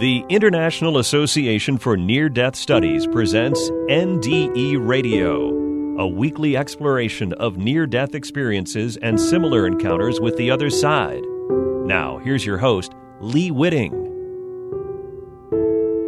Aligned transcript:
The 0.00 0.24
International 0.28 0.98
Association 0.98 1.78
for 1.78 1.96
Near 1.96 2.28
Death 2.28 2.56
Studies 2.56 3.06
presents 3.06 3.70
NDE 3.88 4.84
Radio, 4.84 5.50
a 6.00 6.08
weekly 6.08 6.56
exploration 6.56 7.32
of 7.34 7.58
near 7.58 7.86
death 7.86 8.12
experiences 8.12 8.96
and 8.96 9.20
similar 9.20 9.68
encounters 9.68 10.18
with 10.18 10.36
the 10.36 10.50
other 10.50 10.68
side. 10.68 11.22
Now, 11.86 12.18
here's 12.18 12.44
your 12.44 12.58
host, 12.58 12.92
Lee 13.20 13.52
Witting. 13.52 13.92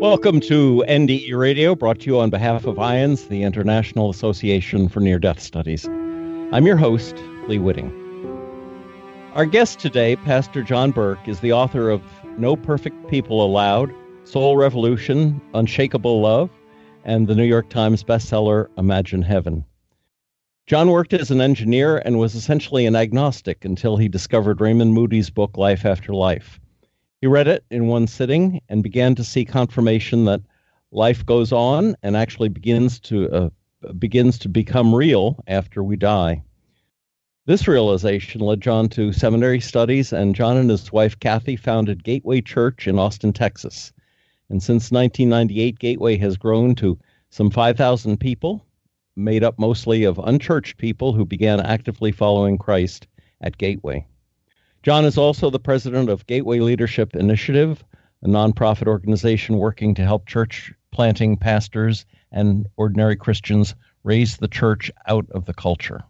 Welcome 0.00 0.40
to 0.40 0.84
NDE 0.88 1.32
Radio, 1.36 1.76
brought 1.76 2.00
to 2.00 2.06
you 2.06 2.18
on 2.18 2.28
behalf 2.28 2.64
of 2.66 2.78
IANDS, 2.78 3.28
the 3.28 3.44
International 3.44 4.10
Association 4.10 4.88
for 4.88 4.98
Near 4.98 5.20
Death 5.20 5.38
Studies. 5.38 5.86
I'm 5.86 6.66
your 6.66 6.76
host, 6.76 7.14
Lee 7.46 7.60
Witting. 7.60 7.92
Our 9.34 9.46
guest 9.46 9.78
today, 9.78 10.16
Pastor 10.16 10.64
John 10.64 10.90
Burke, 10.90 11.28
is 11.28 11.38
the 11.38 11.52
author 11.52 11.88
of 11.88 12.02
no 12.38 12.56
Perfect 12.56 13.08
People 13.08 13.44
Allowed, 13.44 13.92
Soul 14.24 14.56
Revolution, 14.56 15.40
Unshakable 15.54 16.20
Love, 16.20 16.50
and 17.04 17.26
the 17.26 17.34
New 17.34 17.44
York 17.44 17.70
Times 17.70 18.02
bestseller 18.02 18.68
Imagine 18.76 19.22
Heaven. 19.22 19.64
John 20.66 20.90
worked 20.90 21.12
as 21.12 21.30
an 21.30 21.40
engineer 21.40 21.98
and 21.98 22.18
was 22.18 22.34
essentially 22.34 22.86
an 22.86 22.96
agnostic 22.96 23.64
until 23.64 23.96
he 23.96 24.08
discovered 24.08 24.60
Raymond 24.60 24.92
Moody's 24.92 25.30
book 25.30 25.56
Life 25.56 25.84
After 25.84 26.12
Life. 26.12 26.58
He 27.20 27.26
read 27.26 27.48
it 27.48 27.64
in 27.70 27.86
one 27.86 28.06
sitting 28.06 28.60
and 28.68 28.82
began 28.82 29.14
to 29.14 29.24
see 29.24 29.44
confirmation 29.44 30.24
that 30.24 30.42
life 30.90 31.24
goes 31.24 31.52
on 31.52 31.96
and 32.02 32.16
actually 32.16 32.48
begins 32.48 32.98
to 33.00 33.30
uh, 33.30 33.48
begins 33.98 34.38
to 34.40 34.48
become 34.48 34.94
real 34.94 35.42
after 35.46 35.82
we 35.84 35.96
die. 35.96 36.42
This 37.46 37.68
realization 37.68 38.40
led 38.40 38.60
John 38.60 38.88
to 38.88 39.12
seminary 39.12 39.60
studies, 39.60 40.12
and 40.12 40.34
John 40.34 40.56
and 40.56 40.68
his 40.68 40.90
wife 40.90 41.20
Kathy 41.20 41.54
founded 41.54 42.02
Gateway 42.02 42.40
Church 42.40 42.88
in 42.88 42.98
Austin, 42.98 43.32
Texas. 43.32 43.92
And 44.50 44.60
since 44.60 44.90
1998, 44.90 45.78
Gateway 45.78 46.16
has 46.16 46.36
grown 46.36 46.74
to 46.74 46.98
some 47.30 47.50
5,000 47.50 48.18
people, 48.18 48.66
made 49.14 49.44
up 49.44 49.60
mostly 49.60 50.02
of 50.02 50.18
unchurched 50.18 50.76
people 50.76 51.12
who 51.12 51.24
began 51.24 51.60
actively 51.60 52.10
following 52.10 52.58
Christ 52.58 53.06
at 53.40 53.58
Gateway. 53.58 54.04
John 54.82 55.04
is 55.04 55.16
also 55.16 55.48
the 55.48 55.60
president 55.60 56.08
of 56.08 56.26
Gateway 56.26 56.58
Leadership 56.58 57.14
Initiative, 57.14 57.84
a 58.22 58.26
nonprofit 58.26 58.88
organization 58.88 59.58
working 59.58 59.94
to 59.94 60.02
help 60.02 60.26
church 60.26 60.72
planting 60.90 61.36
pastors 61.36 62.06
and 62.32 62.66
ordinary 62.76 63.14
Christians 63.14 63.76
raise 64.02 64.36
the 64.36 64.48
church 64.48 64.90
out 65.06 65.30
of 65.30 65.44
the 65.44 65.54
culture. 65.54 66.02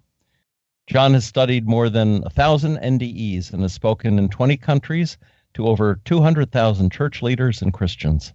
John 0.87 1.15
has 1.15 1.25
studied 1.25 1.67
more 1.67 1.91
than 1.91 2.23
a 2.25 2.31
thousand 2.31 2.77
NDEs 2.77 3.53
and 3.53 3.63
has 3.63 3.73
spoken 3.73 4.21
in 4.21 4.29
20 4.29 4.57
countries 4.57 5.19
to 5.55 5.67
over 5.67 6.01
200,000 6.05 6.93
church 6.93 7.23
leaders 7.23 7.61
and 7.61 7.73
Christians. 7.73 8.33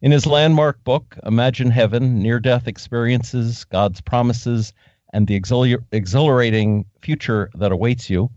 In 0.00 0.10
his 0.10 0.26
landmark 0.26 0.82
book, 0.82 1.16
Imagine 1.24 1.70
Heaven 1.70 2.18
Near 2.20 2.40
Death 2.40 2.66
Experiences, 2.66 3.62
God's 3.62 4.00
Promises, 4.00 4.72
and 5.12 5.28
the 5.28 5.36
Exhilar- 5.38 5.84
Exhilarating 5.92 6.84
Future 7.00 7.48
That 7.54 7.70
Awaits 7.70 8.10
You, 8.10 8.30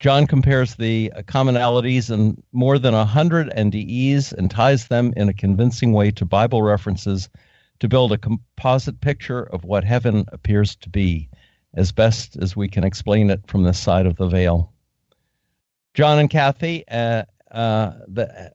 John 0.00 0.26
compares 0.26 0.74
the 0.74 1.12
commonalities 1.28 2.10
in 2.10 2.42
more 2.50 2.80
than 2.80 2.94
100 2.94 3.50
NDEs 3.50 4.32
and 4.32 4.50
ties 4.50 4.88
them 4.88 5.12
in 5.16 5.28
a 5.28 5.34
convincing 5.34 5.92
way 5.92 6.10
to 6.12 6.24
Bible 6.24 6.62
references 6.62 7.28
to 7.78 7.88
build 7.88 8.10
a 8.10 8.18
composite 8.18 9.00
picture 9.00 9.42
of 9.42 9.62
what 9.62 9.84
heaven 9.84 10.24
appears 10.32 10.74
to 10.76 10.88
be 10.88 11.28
as 11.74 11.92
best 11.92 12.36
as 12.36 12.56
we 12.56 12.68
can 12.68 12.84
explain 12.84 13.30
it 13.30 13.40
from 13.46 13.62
this 13.62 13.78
side 13.78 14.06
of 14.06 14.16
the 14.16 14.28
veil. 14.28 14.72
John 15.94 16.18
and 16.18 16.30
Kathy, 16.30 16.84
uh, 16.88 17.24
uh, 17.50 17.92
the, 18.06 18.52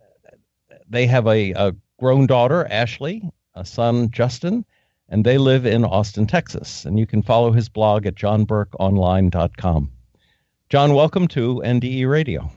they 0.89 1.07
have 1.07 1.27
a, 1.27 1.51
a, 1.51 1.75
grown 1.97 2.27
daughter, 2.27 2.67
Ashley, 2.69 3.23
a 3.53 3.63
son, 3.63 4.11
Justin, 4.11 4.65
and 5.07 5.25
they 5.25 5.37
live 5.37 5.65
in 5.65 5.85
Austin, 5.85 6.27
Texas. 6.27 6.83
And 6.83 6.99
you 6.99 7.05
can 7.05 7.21
follow 7.21 7.51
his 7.51 7.69
blog 7.69 8.05
at 8.05 8.15
johnburkeonline.com. 8.15 9.91
John, 10.69 10.93
welcome 10.93 11.27
to 11.29 11.61
NDE 11.63 12.09
Radio. 12.09 12.51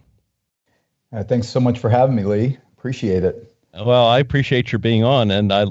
Uh, 1.12 1.22
thanks 1.22 1.48
so 1.48 1.60
much 1.60 1.78
for 1.78 1.88
having 1.88 2.16
me, 2.16 2.24
Lee. 2.24 2.58
Appreciate 2.76 3.22
it. 3.22 3.54
Well, 3.74 4.06
I 4.06 4.18
appreciate 4.18 4.72
your 4.72 4.78
being 4.78 5.04
on, 5.04 5.30
and 5.30 5.52
I 5.52 5.66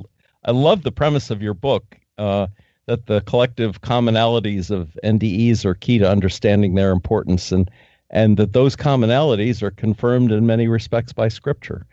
I 0.46 0.52
love 0.52 0.84
the 0.84 0.92
premise 0.92 1.30
of 1.30 1.42
your 1.42 1.54
book. 1.54 1.98
Uh, 2.18 2.48
that 2.88 3.06
the 3.06 3.22
collective 3.22 3.81
commonalities 3.81 4.72
of 4.72 4.98
NDEs 5.03 5.64
are 5.66 5.75
key 5.75 6.00
to 6.00 6.09
understanding 6.09 6.75
their 6.75 6.92
importance 6.92 7.52
and 7.52 7.70
and 8.09 8.38
that 8.38 8.53
those 8.53 8.75
commonalities 8.75 9.62
are 9.62 9.72
confirmed 9.72 10.31
in 10.31 10.46
many 10.46 10.70
respects 10.70 11.12
by 11.12 11.28
Scripture. 11.28 11.86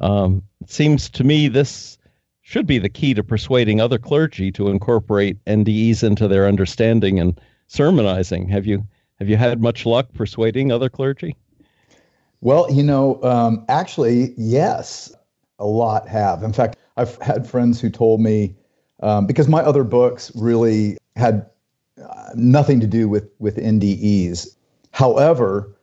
Um, 0.00 0.42
it 0.62 0.70
seems 0.70 1.10
to 1.10 1.22
me 1.22 1.48
this 1.48 1.98
should 2.40 2.66
be 2.66 2.78
the 2.78 2.88
key 2.88 3.12
to 3.12 3.22
persuading 3.22 3.78
other 3.78 3.98
clergy 3.98 4.50
to 4.52 4.68
incorporate 4.68 5.44
NDEs 5.44 6.02
into 6.02 6.26
their 6.26 6.48
understanding 6.48 7.20
and 7.20 7.38
sermonizing. 7.66 8.48
Have 8.48 8.66
you 8.66 8.82
have 9.18 9.28
you 9.28 9.36
had 9.36 9.60
much 9.60 9.84
luck 9.84 10.12
persuading 10.14 10.72
other 10.72 10.88
clergy? 10.88 11.36
Well, 12.40 12.66
you 12.72 12.82
know, 12.82 13.22
um, 13.22 13.66
actually, 13.68 14.32
yes, 14.38 15.14
a 15.58 15.66
lot 15.66 16.08
have. 16.08 16.42
In 16.42 16.54
fact, 16.54 16.78
I've 16.96 17.20
had 17.20 17.46
friends 17.46 17.82
who 17.82 17.90
told 17.90 18.22
me 18.22 18.54
um, 19.00 19.26
because 19.26 19.48
my 19.48 19.62
other 19.62 19.84
books 19.84 20.30
really 20.34 20.96
had 21.16 21.46
uh, 22.02 22.30
nothing 22.34 22.80
to 22.80 22.86
do 22.86 23.08
with 23.08 23.28
with 23.38 23.56
NDEs. 23.56 24.54
However, 24.92 25.74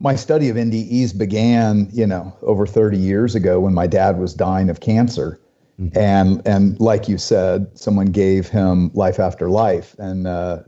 my 0.00 0.16
study 0.16 0.48
of 0.48 0.56
NDEs 0.56 1.16
began, 1.16 1.88
you 1.92 2.06
know, 2.06 2.36
over 2.42 2.66
30 2.66 2.98
years 2.98 3.34
ago 3.34 3.60
when 3.60 3.72
my 3.72 3.86
dad 3.86 4.18
was 4.18 4.34
dying 4.34 4.68
of 4.68 4.80
cancer. 4.80 5.40
Mm-hmm. 5.80 5.96
And 5.98 6.42
and 6.46 6.80
like 6.80 7.08
you 7.08 7.18
said, 7.18 7.66
someone 7.78 8.06
gave 8.06 8.48
him 8.48 8.90
life 8.94 9.18
after 9.18 9.48
life, 9.48 9.96
and 9.98 10.26
uh, 10.26 10.58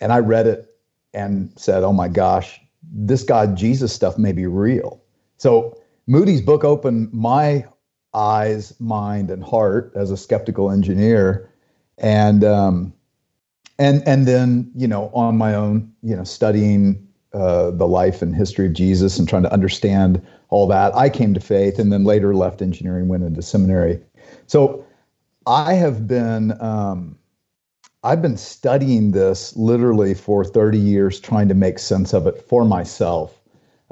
and 0.00 0.12
I 0.12 0.18
read 0.18 0.46
it 0.46 0.68
and 1.12 1.52
said, 1.56 1.82
"Oh 1.82 1.92
my 1.92 2.08
gosh, 2.08 2.60
this 2.82 3.24
God 3.24 3.56
Jesus 3.56 3.92
stuff 3.92 4.18
may 4.18 4.32
be 4.32 4.46
real." 4.46 5.02
So 5.38 5.76
Moody's 6.06 6.40
book 6.40 6.62
opened 6.62 7.12
my 7.12 7.64
eyes, 8.14 8.78
mind, 8.80 9.30
and 9.30 9.42
heart 9.42 9.92
as 9.94 10.10
a 10.10 10.16
skeptical 10.16 10.70
engineer, 10.70 11.50
and 11.98 12.44
um, 12.44 12.92
and 13.78 14.02
and 14.06 14.26
then 14.26 14.70
you 14.74 14.86
know 14.86 15.10
on 15.14 15.36
my 15.36 15.54
own, 15.54 15.92
you 16.02 16.16
know, 16.16 16.24
studying 16.24 17.06
uh, 17.32 17.70
the 17.70 17.86
life 17.86 18.22
and 18.22 18.34
history 18.34 18.66
of 18.66 18.72
Jesus 18.72 19.18
and 19.18 19.28
trying 19.28 19.42
to 19.42 19.52
understand 19.52 20.24
all 20.50 20.66
that, 20.66 20.94
I 20.94 21.08
came 21.08 21.32
to 21.34 21.40
faith, 21.40 21.78
and 21.78 21.92
then 21.92 22.04
later 22.04 22.34
left 22.34 22.60
engineering, 22.60 23.08
went 23.08 23.24
into 23.24 23.40
seminary. 23.42 24.00
So 24.46 24.84
I 25.46 25.74
have 25.74 26.06
been. 26.06 26.60
Um, 26.60 27.18
I've 28.04 28.20
been 28.20 28.36
studying 28.36 29.12
this 29.12 29.54
literally 29.56 30.12
for 30.12 30.44
30 30.44 30.76
years, 30.76 31.20
trying 31.20 31.46
to 31.46 31.54
make 31.54 31.78
sense 31.78 32.12
of 32.12 32.26
it 32.26 32.42
for 32.48 32.64
myself. 32.64 33.40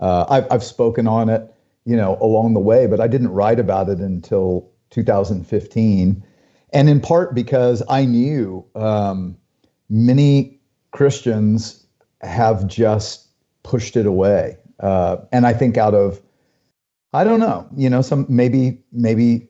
Uh, 0.00 0.26
I've, 0.28 0.46
I've 0.50 0.64
spoken 0.64 1.06
on 1.06 1.28
it 1.28 1.54
you 1.84 1.96
know, 1.96 2.18
along 2.20 2.54
the 2.54 2.60
way, 2.60 2.86
but 2.86 3.00
I 3.00 3.06
didn't 3.06 3.28
write 3.28 3.58
about 3.58 3.88
it 3.88 3.98
until 3.98 4.70
2015. 4.90 6.22
And 6.72 6.88
in 6.88 7.00
part 7.00 7.34
because 7.34 7.82
I 7.88 8.04
knew 8.04 8.64
um, 8.74 9.36
many 9.88 10.60
Christians 10.92 11.86
have 12.20 12.66
just 12.66 13.26
pushed 13.62 13.96
it 13.96 14.06
away. 14.06 14.56
Uh, 14.78 15.18
and 15.32 15.46
I 15.46 15.52
think 15.52 15.76
out 15.76 15.94
of, 15.94 16.20
I 17.12 17.24
don't 17.24 17.40
know, 17.40 17.68
you 17.76 17.90
know, 17.90 18.02
some 18.02 18.26
maybe, 18.28 18.82
maybe 18.92 19.48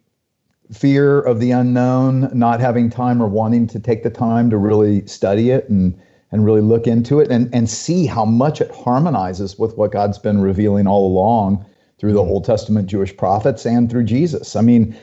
fear 0.72 1.20
of 1.20 1.40
the 1.40 1.50
unknown, 1.50 2.30
not 2.32 2.60
having 2.60 2.90
time 2.90 3.22
or 3.22 3.26
wanting 3.26 3.66
to 3.68 3.80
take 3.80 4.02
the 4.02 4.10
time 4.10 4.50
to 4.50 4.56
really 4.56 5.06
study 5.06 5.50
it 5.50 5.68
and, 5.68 6.00
and 6.32 6.44
really 6.44 6.60
look 6.60 6.86
into 6.86 7.20
it 7.20 7.30
and, 7.30 7.52
and 7.54 7.68
see 7.68 8.06
how 8.06 8.24
much 8.24 8.60
it 8.60 8.70
harmonizes 8.70 9.58
with 9.58 9.76
what 9.76 9.92
God's 9.92 10.18
been 10.18 10.40
revealing 10.40 10.86
all 10.86 11.06
along 11.06 11.66
through 12.00 12.14
the 12.14 12.22
Old 12.22 12.44
Testament 12.44 12.88
Jewish 12.88 13.14
prophets 13.16 13.66
and 13.66 13.90
through 13.90 14.04
Jesus. 14.04 14.56
I 14.56 14.62
mean, 14.62 14.96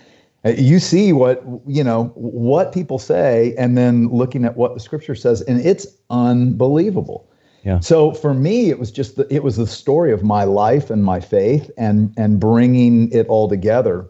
uh, 0.45 0.49
you 0.49 0.79
see 0.79 1.13
what 1.13 1.43
you 1.65 1.83
know 1.83 2.05
what 2.15 2.71
people 2.71 2.99
say 2.99 3.55
and 3.57 3.77
then 3.77 4.07
looking 4.09 4.45
at 4.45 4.55
what 4.55 4.73
the 4.73 4.79
scripture 4.79 5.15
says 5.15 5.41
and 5.41 5.59
it's 5.65 5.87
unbelievable 6.09 7.27
yeah. 7.63 7.79
so 7.79 8.11
for 8.11 8.33
me 8.35 8.69
it 8.69 8.77
was 8.77 8.91
just 8.91 9.15
the, 9.15 9.27
it 9.33 9.43
was 9.43 9.57
the 9.57 9.65
story 9.65 10.11
of 10.11 10.23
my 10.23 10.43
life 10.43 10.89
and 10.91 11.03
my 11.03 11.19
faith 11.19 11.71
and 11.77 12.13
and 12.17 12.39
bringing 12.39 13.11
it 13.11 13.25
all 13.27 13.49
together 13.49 14.07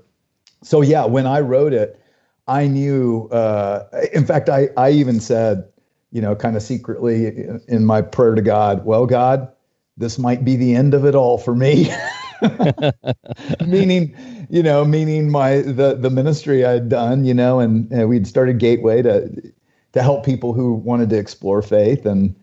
so 0.64 0.82
yeah 0.82 1.06
when 1.06 1.26
i 1.26 1.40
wrote 1.40 1.72
it 1.72 2.00
i 2.48 2.68
knew 2.68 3.28
uh, 3.30 3.86
in 4.14 4.26
fact 4.26 4.50
i 4.50 4.68
i 4.76 4.90
even 4.90 5.22
said 5.22 5.64
you 6.12 6.22
know 6.22 6.36
kind 6.36 6.58
of 6.58 6.62
secretly 6.62 7.48
in 7.70 7.86
my 7.86 8.02
prayer 8.02 8.36
to 8.36 8.42
god 8.42 8.86
well 8.86 9.06
god 9.06 9.50
this 9.96 10.20
might 10.20 10.44
be 10.44 10.58
the 10.58 10.76
end 10.76 10.94
of 10.94 11.06
it 11.06 11.16
all 11.16 11.38
for 11.38 11.56
me 11.56 11.90
meaning, 13.66 14.16
you 14.50 14.64
know, 14.64 14.86
meaning 14.86 15.30
my 15.30 15.58
the 15.58 15.96
the 16.00 16.10
ministry 16.10 16.66
I'd 16.66 16.90
done, 16.90 17.26
you 17.26 17.34
know, 17.34 17.60
and, 17.60 17.92
and 17.92 18.10
we'd 18.10 18.28
started 18.28 18.60
Gateway 18.60 19.02
to 19.02 19.30
to 19.94 20.02
help 20.02 20.26
people 20.26 20.54
who 20.54 20.74
wanted 20.74 21.10
to 21.10 21.18
explore 21.18 21.62
faith, 21.62 22.06
and 22.06 22.36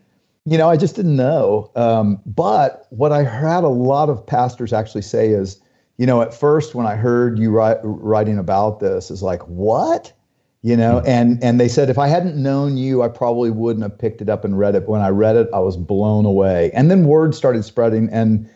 you 0.45 0.57
know, 0.57 0.69
I 0.69 0.77
just 0.77 0.95
didn't 0.95 1.15
know. 1.15 1.71
Um, 1.75 2.21
but 2.25 2.87
what 2.91 3.11
I 3.11 3.23
had 3.23 3.63
a 3.63 3.69
lot 3.69 4.09
of 4.09 4.25
pastors 4.25 4.73
actually 4.73 5.01
say 5.01 5.29
is, 5.29 5.59
you 5.97 6.05
know, 6.05 6.21
at 6.21 6.33
first 6.33 6.75
when 6.75 6.85
I 6.85 6.95
heard 6.95 7.39
you 7.39 7.49
write, 7.49 7.77
writing 7.83 8.37
about 8.37 8.79
this, 8.79 9.09
is 9.09 9.23
like, 9.23 9.41
what? 9.47 10.13
You 10.61 10.75
know, 10.75 10.97
mm-hmm. 10.97 11.07
and 11.07 11.43
and 11.43 11.59
they 11.59 11.67
said 11.67 11.91
if 11.91 11.99
I 11.99 12.07
hadn't 12.07 12.41
known 12.41 12.75
you, 12.75 13.03
I 13.03 13.07
probably 13.07 13.51
wouldn't 13.51 13.83
have 13.83 13.97
picked 13.99 14.19
it 14.21 14.29
up 14.29 14.43
and 14.43 14.57
read 14.57 14.73
it. 14.73 14.81
But 14.81 14.89
when 14.89 15.01
I 15.01 15.09
read 15.09 15.35
it, 15.35 15.47
I 15.53 15.59
was 15.59 15.77
blown 15.77 16.25
away. 16.25 16.71
And 16.73 16.89
then 16.89 17.05
word 17.05 17.35
started 17.35 17.63
spreading, 17.63 18.09
and 18.11 18.49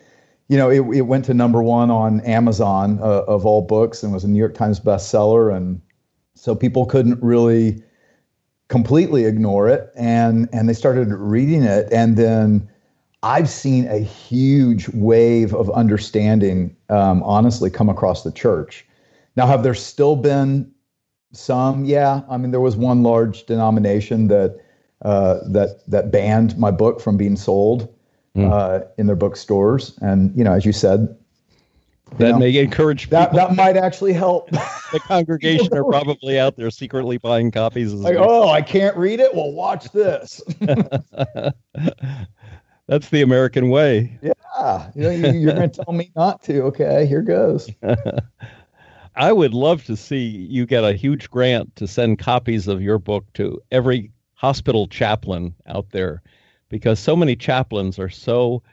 you 0.49 0.57
know, 0.57 0.69
it, 0.69 0.81
it 0.97 1.01
went 1.01 1.25
to 1.25 1.33
number 1.33 1.61
one 1.61 1.91
on 1.91 2.21
Amazon 2.21 2.99
uh, 3.01 3.21
of 3.27 3.45
all 3.45 3.61
books, 3.61 4.03
and 4.03 4.11
was 4.11 4.23
a 4.23 4.27
New 4.27 4.39
York 4.39 4.55
Times 4.55 4.79
bestseller. 4.79 5.55
And 5.55 5.79
so 6.33 6.55
people 6.55 6.87
couldn't 6.87 7.21
really 7.23 7.81
completely 8.67 9.25
ignore 9.25 9.69
it, 9.69 9.91
and 9.95 10.49
and 10.51 10.67
they 10.67 10.73
started 10.73 11.09
reading 11.09 11.63
it, 11.63 11.87
and 11.93 12.17
then 12.17 12.67
I've 13.21 13.49
seen 13.49 13.87
a 13.87 13.99
huge 13.99 14.89
wave 14.89 15.53
of 15.53 15.69
understanding, 15.71 16.75
um, 16.89 17.21
honestly, 17.23 17.69
come 17.69 17.89
across 17.89 18.23
the 18.23 18.31
church. 18.31 18.85
Now, 19.35 19.45
have 19.45 19.61
there 19.61 19.75
still 19.75 20.15
been 20.15 20.71
some? 21.31 21.85
Yeah, 21.85 22.21
I 22.27 22.37
mean, 22.37 22.49
there 22.49 22.59
was 22.59 22.75
one 22.75 23.03
large 23.03 23.45
denomination 23.45 24.29
that 24.29 24.59
uh, 25.03 25.39
that 25.47 25.83
that 25.87 26.11
banned 26.11 26.57
my 26.57 26.71
book 26.71 27.01
from 27.01 27.17
being 27.17 27.35
sold 27.35 27.93
mm. 28.39 28.51
uh, 28.51 28.85
in 28.97 29.07
their 29.07 29.15
bookstores, 29.15 29.97
and 30.01 30.35
you 30.35 30.43
know, 30.43 30.53
as 30.53 30.65
you 30.65 30.73
said, 30.73 31.15
that 32.17 32.31
know, 32.31 32.39
may 32.39 32.57
encourage 32.57 33.09
that. 33.09 33.33
That 33.33 33.55
might 33.55 33.77
actually 33.77 34.13
help. 34.13 34.49
the 34.91 34.99
congregation 35.01 35.73
are 35.73 35.83
probably 35.83 36.39
out 36.39 36.55
there 36.55 36.71
secretly 36.71 37.17
buying 37.17 37.51
copies. 37.51 37.93
Like, 37.93 38.17
oh, 38.17 38.49
I 38.49 38.61
can't 38.61 38.97
read 38.97 39.19
it. 39.19 39.33
Well, 39.35 39.51
watch 39.51 39.91
this. 39.91 40.41
That's 42.87 43.09
the 43.09 43.21
American 43.21 43.69
way. 43.69 44.17
Yeah. 44.21 44.89
You 44.95 45.03
know, 45.03 45.09
you, 45.11 45.49
are 45.49 45.53
going 45.53 45.69
to 45.69 45.83
tell 45.83 45.93
me 45.93 46.11
not 46.15 46.41
to. 46.43 46.61
Okay, 46.63 47.05
here 47.05 47.21
goes. 47.21 47.69
I 49.15 49.31
would 49.31 49.53
love 49.53 49.83
to 49.85 49.95
see 49.95 50.25
you 50.25 50.65
get 50.65 50.83
a 50.83 50.93
huge 50.93 51.29
grant 51.29 51.75
to 51.75 51.87
send 51.87 52.17
copies 52.19 52.67
of 52.67 52.81
your 52.81 52.97
book 52.97 53.25
to 53.33 53.61
every 53.71 54.11
hospital 54.33 54.87
chaplain 54.87 55.53
out 55.67 55.91
there 55.91 56.23
because 56.69 56.99
so 56.99 57.15
many 57.15 57.35
chaplains 57.35 57.99
are 57.99 58.09
so 58.09 58.63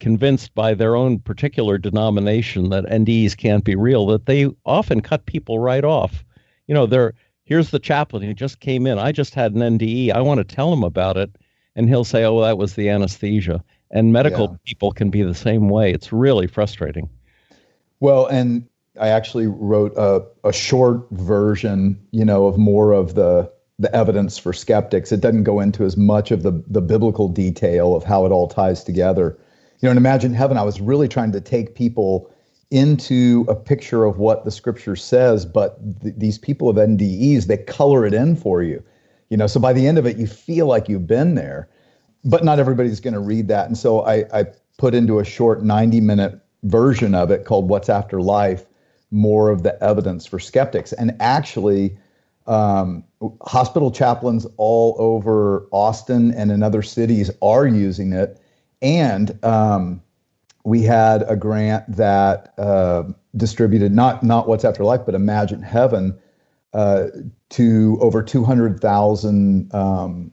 convinced 0.00 0.54
by 0.54 0.74
their 0.74 0.94
own 0.94 1.18
particular 1.18 1.76
denomination 1.76 2.70
that 2.70 2.84
NDEs 2.84 3.36
can't 3.36 3.64
be 3.64 3.74
real 3.74 4.06
that 4.06 4.26
they 4.26 4.48
often 4.64 5.00
cut 5.00 5.26
people 5.26 5.58
right 5.58 5.84
off. 5.84 6.24
You 6.66 6.74
know, 6.74 6.86
they're 6.86 7.14
here's 7.44 7.70
the 7.70 7.78
chaplain 7.78 8.22
who 8.22 8.34
just 8.34 8.60
came 8.60 8.86
in. 8.86 8.98
I 8.98 9.10
just 9.10 9.34
had 9.34 9.54
an 9.54 9.78
NDE. 9.78 10.12
I 10.12 10.20
want 10.20 10.38
to 10.38 10.44
tell 10.44 10.72
him 10.72 10.84
about 10.84 11.16
it 11.16 11.34
and 11.74 11.88
he'll 11.88 12.04
say, 12.04 12.24
"Oh, 12.24 12.40
that 12.42 12.58
was 12.58 12.74
the 12.74 12.88
anesthesia." 12.88 13.64
And 13.90 14.12
medical 14.12 14.50
yeah. 14.50 14.56
people 14.66 14.92
can 14.92 15.10
be 15.10 15.22
the 15.22 15.34
same 15.34 15.68
way. 15.70 15.92
It's 15.92 16.12
really 16.12 16.46
frustrating. 16.46 17.08
Well, 18.00 18.26
and 18.26 18.68
I 19.00 19.08
actually 19.08 19.46
wrote 19.46 19.94
a, 19.96 20.22
a 20.44 20.52
short 20.52 21.08
version, 21.10 21.98
you 22.10 22.24
know, 22.24 22.46
of 22.46 22.58
more 22.58 22.92
of 22.92 23.14
the 23.14 23.50
the 23.78 23.94
evidence 23.94 24.38
for 24.38 24.52
skeptics. 24.52 25.12
It 25.12 25.20
doesn't 25.20 25.44
go 25.44 25.60
into 25.60 25.84
as 25.84 25.96
much 25.96 26.30
of 26.30 26.42
the 26.42 26.62
the 26.66 26.80
biblical 26.80 27.28
detail 27.28 27.94
of 27.94 28.04
how 28.04 28.26
it 28.26 28.32
all 28.32 28.48
ties 28.48 28.82
together. 28.84 29.38
You 29.80 29.86
know, 29.86 29.90
and 29.90 29.98
imagine 29.98 30.34
heaven. 30.34 30.56
I 30.56 30.62
was 30.62 30.80
really 30.80 31.08
trying 31.08 31.32
to 31.32 31.40
take 31.40 31.74
people 31.74 32.30
into 32.70 33.46
a 33.48 33.54
picture 33.54 34.04
of 34.04 34.18
what 34.18 34.44
the 34.44 34.50
scripture 34.50 34.96
says, 34.96 35.46
but 35.46 35.78
th- 36.02 36.14
these 36.18 36.38
people 36.38 36.68
of 36.68 36.76
NDEs 36.76 37.46
they 37.46 37.56
color 37.56 38.04
it 38.04 38.12
in 38.12 38.36
for 38.36 38.62
you 38.62 38.82
you 39.28 39.36
know 39.36 39.46
so 39.46 39.60
by 39.60 39.72
the 39.72 39.86
end 39.86 39.98
of 39.98 40.06
it 40.06 40.16
you 40.16 40.26
feel 40.26 40.66
like 40.66 40.88
you've 40.88 41.06
been 41.06 41.34
there 41.34 41.68
but 42.24 42.44
not 42.44 42.58
everybody's 42.58 43.00
going 43.00 43.14
to 43.14 43.20
read 43.20 43.48
that 43.48 43.66
and 43.66 43.76
so 43.76 44.00
I, 44.00 44.24
I 44.32 44.46
put 44.76 44.94
into 44.94 45.18
a 45.18 45.24
short 45.24 45.62
90 45.62 46.00
minute 46.00 46.40
version 46.64 47.14
of 47.14 47.30
it 47.30 47.44
called 47.44 47.68
what's 47.68 47.88
after 47.88 48.20
life 48.20 48.64
more 49.10 49.50
of 49.50 49.62
the 49.62 49.82
evidence 49.82 50.26
for 50.26 50.38
skeptics 50.38 50.92
and 50.92 51.14
actually 51.20 51.96
um, 52.46 53.04
hospital 53.42 53.90
chaplains 53.90 54.46
all 54.56 54.94
over 54.98 55.66
austin 55.72 56.32
and 56.34 56.52
in 56.52 56.62
other 56.62 56.82
cities 56.82 57.30
are 57.42 57.66
using 57.66 58.12
it 58.12 58.40
and 58.80 59.42
um, 59.44 60.00
we 60.64 60.82
had 60.82 61.24
a 61.28 61.34
grant 61.34 61.84
that 61.96 62.54
uh, 62.58 63.02
distributed 63.36 63.92
not 63.92 64.22
not 64.22 64.46
what's 64.46 64.64
after 64.64 64.84
life 64.84 65.00
but 65.04 65.14
imagine 65.14 65.62
heaven 65.62 66.16
uh, 66.74 67.06
to 67.48 67.98
over 68.00 68.22
200,000 68.22 69.74
um, 69.74 70.30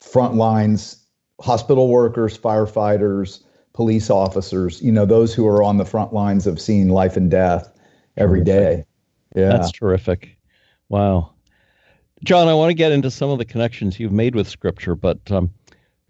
front 0.00 0.34
lines 0.34 1.06
hospital 1.40 1.88
workers, 1.88 2.38
firefighters, 2.38 3.42
police 3.74 4.08
officers, 4.10 4.80
you 4.80 4.90
know, 4.90 5.04
those 5.04 5.34
who 5.34 5.46
are 5.46 5.62
on 5.62 5.76
the 5.76 5.84
front 5.84 6.12
lines 6.12 6.46
of 6.46 6.60
seeing 6.60 6.88
life 6.88 7.16
and 7.16 7.30
death 7.30 7.70
every 8.16 8.42
terrific. 8.42 8.46
day. 8.46 8.84
Yeah. 9.34 9.48
That's 9.50 9.72
terrific. 9.72 10.38
Wow. 10.88 11.32
John, 12.24 12.48
I 12.48 12.54
want 12.54 12.70
to 12.70 12.74
get 12.74 12.92
into 12.92 13.10
some 13.10 13.28
of 13.28 13.38
the 13.38 13.44
connections 13.44 14.00
you've 14.00 14.10
made 14.10 14.34
with 14.34 14.48
Scripture, 14.48 14.94
but 14.94 15.30
um, 15.30 15.50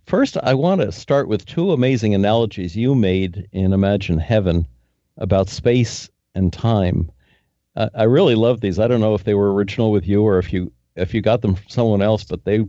first 0.06 0.36
I 0.40 0.54
want 0.54 0.80
to 0.80 0.92
start 0.92 1.26
with 1.26 1.44
two 1.46 1.72
amazing 1.72 2.14
analogies 2.14 2.76
you 2.76 2.94
made 2.94 3.48
in 3.50 3.72
Imagine 3.72 4.18
Heaven 4.18 4.68
about 5.16 5.48
space 5.48 6.08
and 6.36 6.52
time. 6.52 7.10
I 7.74 8.04
really 8.04 8.36
love 8.36 8.60
these. 8.60 8.78
I 8.78 8.86
don't 8.86 9.00
know 9.00 9.14
if 9.14 9.24
they 9.24 9.34
were 9.34 9.52
original 9.52 9.90
with 9.90 10.06
you 10.06 10.22
or 10.22 10.38
if 10.38 10.52
you 10.52 10.72
if 10.94 11.12
you 11.12 11.20
got 11.20 11.42
them 11.42 11.56
from 11.56 11.68
someone 11.68 12.00
else, 12.00 12.24
but 12.24 12.44
they 12.44 12.64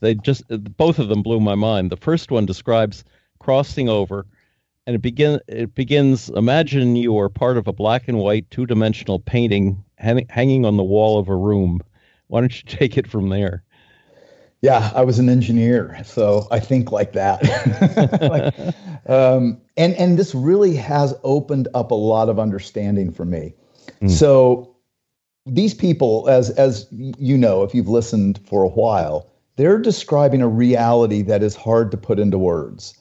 they 0.00 0.14
just 0.14 0.42
both 0.76 0.98
of 0.98 1.08
them 1.08 1.22
blew 1.22 1.38
my 1.38 1.54
mind. 1.54 1.92
The 1.92 1.96
first 1.96 2.32
one 2.32 2.46
describes 2.46 3.04
crossing 3.38 3.88
over, 3.88 4.26
and 4.86 4.96
it 4.96 5.02
begin 5.02 5.38
it 5.46 5.74
begins. 5.74 6.30
Imagine 6.30 6.96
you 6.96 7.16
are 7.18 7.28
part 7.28 7.56
of 7.56 7.68
a 7.68 7.72
black 7.72 8.08
and 8.08 8.18
white 8.18 8.50
two 8.50 8.66
dimensional 8.66 9.20
painting 9.20 9.84
hang, 9.96 10.26
hanging 10.28 10.64
on 10.64 10.76
the 10.76 10.82
wall 10.82 11.20
of 11.20 11.28
a 11.28 11.36
room. 11.36 11.80
Why 12.32 12.40
don't 12.40 12.56
you 12.56 12.62
take 12.78 12.96
it 12.96 13.06
from 13.06 13.28
there? 13.28 13.62
Yeah, 14.62 14.90
I 14.94 15.02
was 15.02 15.18
an 15.18 15.28
engineer, 15.28 16.00
so 16.04 16.46
I 16.50 16.60
think 16.60 16.92
like 16.92 17.12
that. 17.12 17.42
like, 18.22 19.10
um, 19.10 19.60
and 19.76 19.94
and 19.94 20.18
this 20.18 20.34
really 20.34 20.76
has 20.76 21.14
opened 21.24 21.68
up 21.74 21.90
a 21.90 21.96
lot 21.96 22.28
of 22.28 22.38
understanding 22.38 23.12
for 23.12 23.24
me. 23.24 23.54
Mm. 24.00 24.10
So 24.10 24.76
these 25.44 25.74
people, 25.74 26.28
as 26.28 26.50
as 26.50 26.86
you 26.90 27.36
know, 27.36 27.64
if 27.64 27.74
you've 27.74 27.88
listened 27.88 28.40
for 28.46 28.62
a 28.62 28.68
while, 28.68 29.28
they're 29.56 29.80
describing 29.80 30.40
a 30.40 30.48
reality 30.48 31.22
that 31.22 31.42
is 31.42 31.56
hard 31.56 31.90
to 31.90 31.96
put 31.96 32.20
into 32.20 32.38
words. 32.38 32.96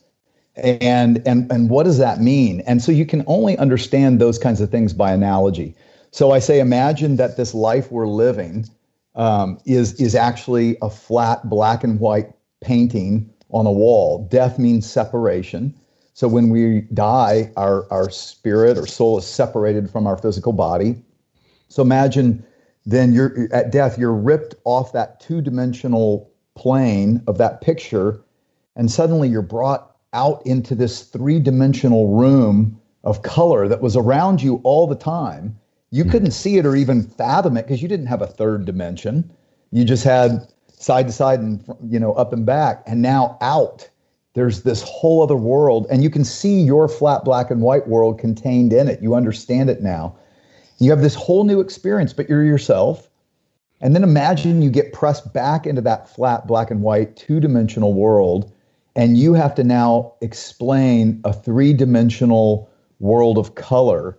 And 0.57 1.25
and 1.27 1.49
and 1.51 1.69
what 1.69 1.83
does 1.83 1.99
that 1.99 2.19
mean? 2.19 2.63
And 2.65 2.81
so 2.81 2.91
you 2.91 3.05
can 3.05 3.23
only 3.27 3.55
understand 3.59 4.19
those 4.19 4.39
kinds 4.39 4.61
of 4.61 4.71
things 4.71 4.93
by 4.93 5.13
analogy. 5.13 5.75
So 6.09 6.31
I 6.31 6.39
say, 6.39 6.59
imagine 6.59 7.15
that 7.17 7.37
this 7.37 7.53
life 7.53 7.91
we're 7.91 8.07
living 8.07 8.67
um, 9.15 9.59
is 9.65 9.99
is 9.99 10.15
actually 10.15 10.77
a 10.81 10.89
flat 10.89 11.49
black 11.49 11.83
and 11.83 11.99
white 11.99 12.31
painting 12.61 13.29
on 13.49 13.65
a 13.65 13.71
wall. 13.71 14.27
Death 14.29 14.57
means 14.57 14.89
separation. 14.89 15.73
So 16.13 16.27
when 16.27 16.49
we 16.49 16.81
die, 16.93 17.51
our, 17.55 17.91
our 17.91 18.09
spirit 18.09 18.77
or 18.77 18.85
soul 18.85 19.17
is 19.17 19.25
separated 19.25 19.89
from 19.89 20.07
our 20.07 20.17
physical 20.17 20.53
body. 20.53 21.01
So 21.69 21.81
imagine 21.81 22.45
then 22.85 23.13
you're 23.13 23.47
at 23.53 23.71
death, 23.71 23.97
you're 23.97 24.13
ripped 24.13 24.55
off 24.65 24.91
that 24.93 25.19
two 25.19 25.41
dimensional 25.41 26.29
plane 26.55 27.23
of 27.27 27.37
that 27.37 27.61
picture, 27.61 28.21
and 28.75 28.91
suddenly 28.91 29.29
you're 29.29 29.41
brought 29.41 29.95
out 30.13 30.45
into 30.45 30.75
this 30.75 31.03
three 31.03 31.39
dimensional 31.39 32.15
room 32.15 32.79
of 33.03 33.21
color 33.21 33.67
that 33.67 33.81
was 33.81 33.95
around 33.95 34.41
you 34.41 34.59
all 34.63 34.87
the 34.87 34.95
time. 34.95 35.57
You 35.91 36.03
hmm. 36.03 36.09
couldn't 36.09 36.31
see 36.31 36.57
it 36.57 36.65
or 36.65 36.75
even 36.75 37.03
fathom 37.03 37.57
it 37.57 37.63
because 37.63 37.81
you 37.81 37.87
didn't 37.87 38.07
have 38.07 38.21
a 38.21 38.27
third 38.27 38.65
dimension. 38.65 39.29
You 39.71 39.85
just 39.85 40.03
had 40.03 40.47
side 40.73 41.07
to 41.07 41.13
side 41.13 41.39
and 41.39 41.63
you 41.87 41.99
know 41.99 42.13
up 42.13 42.33
and 42.33 42.45
back, 42.45 42.83
and 42.87 43.01
now 43.01 43.37
out 43.41 43.89
there's 44.33 44.63
this 44.63 44.81
whole 44.81 45.21
other 45.21 45.35
world 45.35 45.87
and 45.89 46.03
you 46.03 46.09
can 46.09 46.23
see 46.23 46.61
your 46.61 46.87
flat 46.87 47.23
black 47.23 47.51
and 47.51 47.61
white 47.61 47.87
world 47.87 48.19
contained 48.19 48.71
in 48.71 48.87
it 48.87 49.01
you 49.01 49.15
understand 49.15 49.69
it 49.69 49.81
now 49.81 50.15
you 50.79 50.89
have 50.89 51.01
this 51.01 51.15
whole 51.15 51.43
new 51.43 51.59
experience 51.59 52.13
but 52.13 52.29
you're 52.29 52.43
yourself 52.43 53.09
and 53.81 53.95
then 53.95 54.03
imagine 54.03 54.61
you 54.61 54.69
get 54.69 54.93
pressed 54.93 55.33
back 55.33 55.65
into 55.65 55.81
that 55.81 56.07
flat 56.07 56.47
black 56.47 56.71
and 56.71 56.81
white 56.81 57.15
two-dimensional 57.15 57.93
world 57.93 58.51
and 58.95 59.17
you 59.17 59.33
have 59.33 59.55
to 59.55 59.63
now 59.63 60.13
explain 60.21 61.19
a 61.25 61.33
three-dimensional 61.33 62.69
world 62.99 63.37
of 63.37 63.55
color 63.55 64.17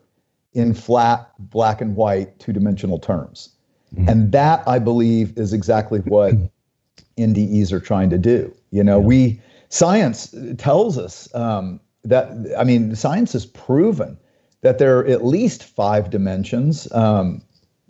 in 0.54 0.74
flat 0.74 1.30
black 1.38 1.80
and 1.80 1.96
white 1.96 2.38
two-dimensional 2.38 2.98
terms 2.98 3.50
mm-hmm. 3.94 4.08
and 4.08 4.32
that 4.32 4.66
i 4.66 4.78
believe 4.78 5.36
is 5.36 5.52
exactly 5.52 6.00
what 6.00 6.34
ndes 7.18 7.72
are 7.72 7.80
trying 7.80 8.10
to 8.10 8.18
do 8.18 8.54
you 8.70 8.84
know 8.84 9.00
yeah. 9.00 9.06
we 9.06 9.40
science 9.68 10.34
tells 10.58 10.98
us 10.98 11.34
um, 11.34 11.80
that, 12.04 12.30
I 12.58 12.64
mean, 12.64 12.94
science 12.94 13.32
has 13.32 13.46
proven 13.46 14.18
that 14.62 14.78
there 14.78 14.98
are 14.98 15.06
at 15.06 15.24
least 15.24 15.64
five 15.64 16.10
dimensions. 16.10 16.90
Um, 16.92 17.42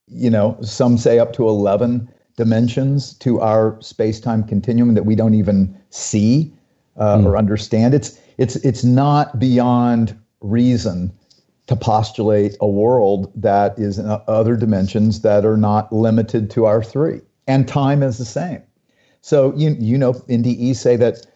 you 0.06 0.30
know, 0.30 0.56
some 0.62 0.98
say 0.98 1.18
up 1.18 1.32
to 1.34 1.48
11 1.48 2.08
dimensions 2.36 3.14
to 3.14 3.40
our 3.40 3.80
space-time 3.80 4.44
continuum 4.44 4.94
that 4.94 5.04
we 5.04 5.14
don't 5.14 5.34
even 5.34 5.76
see 5.90 6.52
uh, 6.96 7.18
mm. 7.18 7.26
or 7.26 7.36
understand. 7.36 7.94
It's 7.94 8.18
it's 8.38 8.56
it's 8.56 8.84
not 8.84 9.38
beyond 9.38 10.18
reason 10.40 11.12
to 11.66 11.76
postulate 11.76 12.56
a 12.60 12.66
world 12.66 13.32
that 13.36 13.78
is 13.78 13.98
in 13.98 14.06
other 14.26 14.56
dimensions 14.56 15.20
that 15.22 15.44
are 15.44 15.56
not 15.56 15.92
limited 15.92 16.50
to 16.50 16.64
our 16.66 16.82
three. 16.82 17.20
And 17.46 17.66
time 17.66 18.02
is 18.02 18.18
the 18.18 18.24
same. 18.24 18.62
So 19.20 19.54
you 19.54 19.76
you 19.78 19.96
know 19.96 20.14
NDE 20.14 20.74
say 20.74 20.96
that 20.96 21.26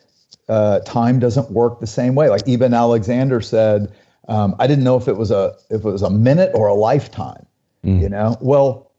uh, 0.49 0.81
time 0.81 1.19
doesn't 1.19 1.51
work 1.51 1.81
the 1.81 1.87
same 1.87 2.15
way. 2.15 2.29
Like 2.29 2.47
even 2.47 2.75
Alexander 2.75 3.41
said, 3.41 3.93
um, 4.29 4.57
I 4.59 4.67
didn't 4.67 4.85
know 4.85 4.97
if 4.97 5.09
it 5.09 5.17
was 5.17 5.31
a 5.31 5.55
if 5.71 5.85
it 5.85 5.91
was 5.91 6.03
a 6.03 6.11
minute 6.11 6.51
or 6.55 6.67
a 6.67 6.75
lifetime. 6.75 7.47
Mm. 7.85 8.01
You 8.03 8.09
know, 8.09 8.37
well, 8.41 8.91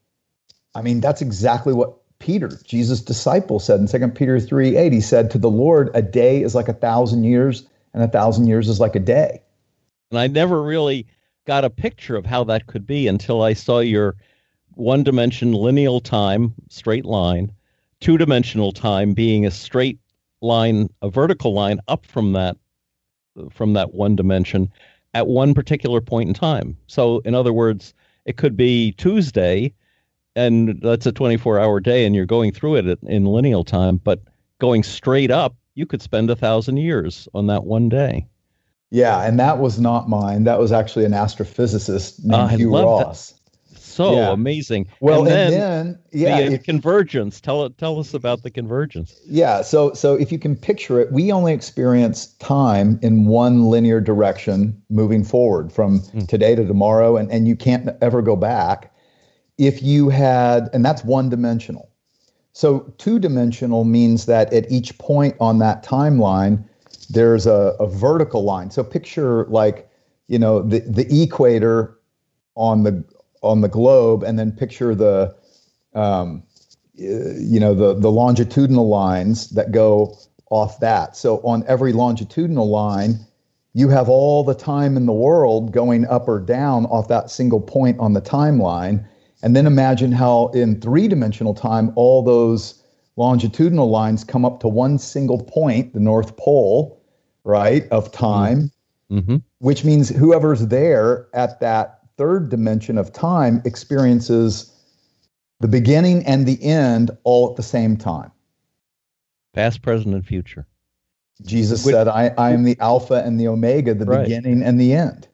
I 0.73 0.81
mean 0.81 1.01
that's 1.01 1.21
exactly 1.21 1.73
what 1.73 1.97
Peter, 2.19 2.49
Jesus' 2.65 3.01
disciple, 3.01 3.59
said 3.59 3.79
in 3.79 3.87
2 3.87 4.07
Peter 4.09 4.39
3 4.39 4.75
8. 4.75 4.93
He 4.93 5.01
said, 5.01 5.31
To 5.31 5.37
the 5.37 5.49
Lord, 5.49 5.91
a 5.93 6.01
day 6.01 6.41
is 6.41 6.55
like 6.55 6.67
a 6.67 6.73
thousand 6.73 7.23
years, 7.23 7.67
and 7.93 8.03
a 8.03 8.07
thousand 8.07 8.47
years 8.47 8.69
is 8.69 8.79
like 8.79 8.95
a 8.95 8.99
day. 8.99 9.41
And 10.09 10.19
I 10.19 10.27
never 10.27 10.61
really 10.61 11.05
got 11.47 11.63
a 11.63 11.69
picture 11.69 12.17
of 12.17 12.25
how 12.25 12.43
that 12.43 12.67
could 12.67 12.85
be 12.85 13.07
until 13.07 13.41
I 13.41 13.53
saw 13.53 13.79
your 13.79 14.15
one 14.75 15.03
dimension 15.03 15.53
lineal 15.53 16.01
time, 16.01 16.53
straight 16.69 17.05
line, 17.05 17.51
two 18.01 18.17
dimensional 18.17 18.73
time 18.73 19.13
being 19.13 19.45
a 19.45 19.51
straight 19.51 19.97
line, 20.41 20.89
a 21.01 21.09
vertical 21.09 21.53
line 21.53 21.79
up 21.87 22.05
from 22.05 22.33
that 22.33 22.57
from 23.51 23.73
that 23.73 23.93
one 23.93 24.15
dimension 24.15 24.71
at 25.13 25.27
one 25.27 25.53
particular 25.53 26.01
point 26.01 26.27
in 26.27 26.33
time. 26.33 26.75
So 26.87 27.19
in 27.19 27.33
other 27.33 27.53
words, 27.53 27.93
it 28.25 28.37
could 28.37 28.57
be 28.57 28.91
Tuesday 28.93 29.73
and 30.35 30.79
that's 30.81 31.05
a 31.05 31.11
24 31.11 31.59
hour 31.59 31.79
day 31.79 32.05
and 32.05 32.15
you're 32.15 32.25
going 32.25 32.51
through 32.51 32.75
it 32.75 32.99
in 33.03 33.25
lineal 33.25 33.63
time, 33.63 33.97
but 33.97 34.21
going 34.59 34.83
straight 34.83 35.31
up, 35.31 35.55
you 35.75 35.85
could 35.85 36.01
spend 36.01 36.29
a 36.29 36.35
thousand 36.35 36.77
years 36.77 37.27
on 37.33 37.47
that 37.47 37.63
one 37.63 37.89
day. 37.89 38.27
Yeah, 38.89 39.21
and 39.21 39.39
that 39.39 39.59
was 39.59 39.79
not 39.79 40.07
mine. 40.07 40.45
That 40.45 40.59
was 40.59 40.71
actually 40.71 41.05
an 41.05 41.11
astrophysicist 41.11 42.23
named 42.23 42.33
uh, 42.33 42.47
Hugh 42.47 42.73
Ross. 42.73 43.31
That 43.31 43.37
so 43.97 44.13
yeah. 44.13 44.31
amazing. 44.31 44.87
Well, 44.99 45.21
and 45.21 45.27
then, 45.27 45.53
and 45.53 45.61
then 45.61 45.99
yeah, 46.11 46.49
the 46.49 46.53
if, 46.55 46.63
convergence. 46.63 47.41
Tell 47.41 47.67
tell 47.71 47.99
us 47.99 48.13
about 48.13 48.43
the 48.43 48.51
convergence. 48.51 49.19
Yeah, 49.25 49.63
so 49.63 49.91
so 49.93 50.13
if 50.13 50.31
you 50.31 50.37
can 50.37 50.55
picture 50.55 50.99
it, 50.99 51.11
we 51.11 51.31
only 51.31 51.51
experience 51.51 52.27
time 52.35 52.99
in 53.01 53.25
one 53.25 53.65
linear 53.65 53.99
direction 53.99 54.79
moving 54.91 55.23
forward 55.23 55.73
from 55.73 56.01
mm. 56.01 56.27
today 56.27 56.53
to 56.53 56.63
tomorrow, 56.63 57.17
and 57.17 57.31
and 57.31 57.47
you 57.47 57.55
can't 57.55 57.89
ever 58.01 58.21
go 58.21 58.35
back. 58.35 58.93
If 59.57 59.81
you 59.81 60.09
had, 60.09 60.69
and 60.73 60.85
that's 60.85 61.03
one 61.03 61.29
dimensional. 61.29 61.89
So 62.53 62.93
two 62.99 63.17
dimensional 63.17 63.83
means 63.83 64.27
that 64.27 64.53
at 64.53 64.71
each 64.71 64.95
point 64.99 65.35
on 65.39 65.57
that 65.59 65.83
timeline, 65.83 66.63
there's 67.09 67.45
a, 67.45 67.75
a 67.79 67.87
vertical 67.87 68.43
line. 68.43 68.71
So 68.71 68.83
picture 68.83 69.45
like 69.45 69.89
you 70.27 70.39
know 70.39 70.61
the 70.61 70.79
the 70.79 71.23
equator 71.23 71.97
on 72.55 72.83
the 72.83 73.03
on 73.41 73.61
the 73.61 73.69
globe, 73.69 74.23
and 74.23 74.37
then 74.37 74.51
picture 74.51 74.95
the 74.95 75.35
um, 75.93 76.43
you 76.95 77.59
know 77.59 77.73
the 77.73 77.93
the 77.93 78.11
longitudinal 78.11 78.87
lines 78.87 79.49
that 79.51 79.71
go 79.71 80.17
off 80.49 80.79
that. 80.79 81.15
So 81.15 81.37
on 81.37 81.63
every 81.67 81.93
longitudinal 81.93 82.69
line, 82.69 83.19
you 83.73 83.89
have 83.89 84.09
all 84.09 84.43
the 84.43 84.55
time 84.55 84.97
in 84.97 85.05
the 85.05 85.13
world 85.13 85.71
going 85.71 86.05
up 86.07 86.27
or 86.27 86.39
down 86.39 86.85
off 86.85 87.07
that 87.09 87.29
single 87.29 87.61
point 87.61 87.99
on 87.99 88.13
the 88.13 88.21
timeline. 88.21 89.05
And 89.43 89.55
then 89.55 89.67
imagine 89.67 90.11
how 90.11 90.47
in 90.47 90.81
three 90.81 91.07
dimensional 91.07 91.53
time, 91.53 91.91
all 91.95 92.23
those 92.23 92.81
longitudinal 93.17 93.89
lines 93.89 94.23
come 94.23 94.45
up 94.45 94.61
to 94.61 94.67
one 94.67 94.97
single 94.97 95.43
point, 95.43 95.93
the 95.93 95.99
North 95.99 96.37
Pole, 96.37 97.01
right, 97.43 97.87
of 97.89 98.11
time, 98.11 98.71
mm-hmm. 99.11 99.37
which 99.59 99.83
means 99.83 100.09
whoever's 100.09 100.67
there 100.67 101.27
at 101.33 101.59
that 101.59 101.99
third 102.17 102.49
dimension 102.49 102.97
of 102.97 103.11
time 103.11 103.61
experiences 103.65 104.71
the 105.59 105.67
beginning 105.67 106.25
and 106.25 106.45
the 106.45 106.61
end 106.63 107.11
all 107.23 107.49
at 107.49 107.55
the 107.55 107.63
same 107.63 107.97
time. 107.97 108.31
Past, 109.53 109.81
present, 109.81 110.13
and 110.13 110.25
future. 110.25 110.67
Jesus 111.43 111.85
Which, 111.85 111.93
said, 111.93 112.07
I, 112.07 112.31
I 112.37 112.51
am 112.51 112.63
the 112.63 112.77
Alpha 112.79 113.23
and 113.23 113.39
the 113.39 113.47
Omega, 113.47 113.93
the 113.93 114.05
right. 114.05 114.23
beginning 114.23 114.63
and 114.63 114.79
the 114.79 114.93
end. 114.93 115.27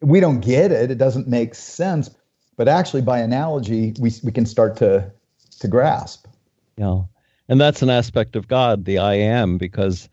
We 0.00 0.20
don't 0.20 0.40
get 0.40 0.72
it, 0.72 0.90
it 0.90 0.98
doesn't 0.98 1.28
make 1.28 1.54
sense, 1.54 2.10
but 2.56 2.68
actually, 2.68 3.02
by 3.02 3.18
analogy, 3.18 3.94
we, 4.00 4.12
we 4.22 4.32
can 4.32 4.46
start 4.46 4.76
to, 4.78 5.10
to 5.60 5.68
grasp. 5.68 6.26
Yeah. 6.76 7.02
And 7.50 7.60
that's 7.60 7.82
an 7.82 7.90
aspect 7.90 8.36
of 8.36 8.46
God, 8.46 8.84
the 8.84 8.98
I 8.98 9.14
am, 9.14 9.58
because 9.58 10.08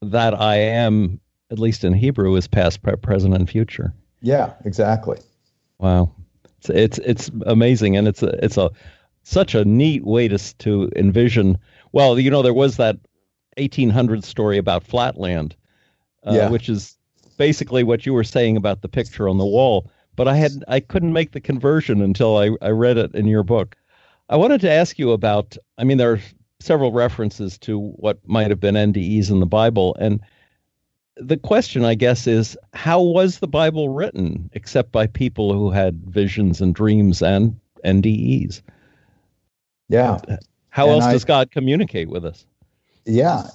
that 0.00 0.40
I 0.40 0.54
am, 0.54 1.20
at 1.50 1.58
least 1.58 1.82
in 1.82 1.92
Hebrew, 1.92 2.36
is 2.36 2.46
past, 2.46 2.80
present, 3.02 3.34
and 3.34 3.50
future. 3.50 3.92
Yeah, 4.22 4.52
exactly. 4.64 5.18
Wow, 5.80 6.12
it's 6.58 6.70
it's, 6.70 6.98
it's 6.98 7.30
amazing, 7.46 7.96
and 7.96 8.06
it's 8.06 8.22
a, 8.22 8.28
it's 8.44 8.56
a 8.56 8.70
such 9.24 9.56
a 9.56 9.64
neat 9.64 10.04
way 10.04 10.28
to 10.28 10.38
to 10.38 10.88
envision. 10.94 11.58
Well, 11.90 12.16
you 12.16 12.30
know, 12.30 12.42
there 12.42 12.54
was 12.54 12.76
that 12.76 12.96
1800 13.56 14.22
story 14.22 14.56
about 14.56 14.84
Flatland, 14.84 15.56
uh, 16.24 16.32
yeah. 16.32 16.48
which 16.48 16.68
is 16.68 16.96
basically 17.38 17.82
what 17.82 18.06
you 18.06 18.14
were 18.14 18.22
saying 18.22 18.56
about 18.56 18.82
the 18.82 18.88
picture 18.88 19.28
on 19.28 19.38
the 19.38 19.46
wall. 19.46 19.90
But 20.14 20.28
I 20.28 20.36
had 20.36 20.64
I 20.68 20.78
couldn't 20.78 21.12
make 21.12 21.32
the 21.32 21.40
conversion 21.40 22.00
until 22.02 22.36
I, 22.36 22.50
I 22.62 22.70
read 22.70 22.98
it 22.98 23.16
in 23.16 23.26
your 23.26 23.42
book. 23.42 23.76
I 24.28 24.36
wanted 24.36 24.60
to 24.60 24.70
ask 24.70 24.96
you 24.96 25.10
about. 25.10 25.56
I 25.76 25.82
mean, 25.82 25.98
there 25.98 26.12
are 26.12 26.20
several 26.60 26.92
references 26.92 27.58
to 27.58 27.78
what 27.78 28.18
might 28.26 28.50
have 28.50 28.60
been 28.60 28.74
NDEs 28.74 29.30
in 29.30 29.40
the 29.40 29.46
Bible, 29.46 29.96
and 29.98 30.20
the 31.20 31.36
question, 31.36 31.84
I 31.84 31.94
guess, 31.94 32.26
is 32.26 32.56
how 32.74 33.02
was 33.02 33.38
the 33.38 33.48
Bible 33.48 33.88
written 33.88 34.50
except 34.52 34.92
by 34.92 35.06
people 35.06 35.52
who 35.52 35.70
had 35.70 36.00
visions 36.06 36.60
and 36.60 36.74
dreams 36.74 37.22
and 37.22 37.58
NDEs? 37.84 38.62
Yeah. 39.88 40.18
How 40.70 40.86
and 40.86 40.94
else 40.94 41.04
I, 41.04 41.12
does 41.12 41.24
God 41.24 41.50
communicate 41.50 42.08
with 42.08 42.24
us? 42.24 42.46
Yeah. 43.04 43.48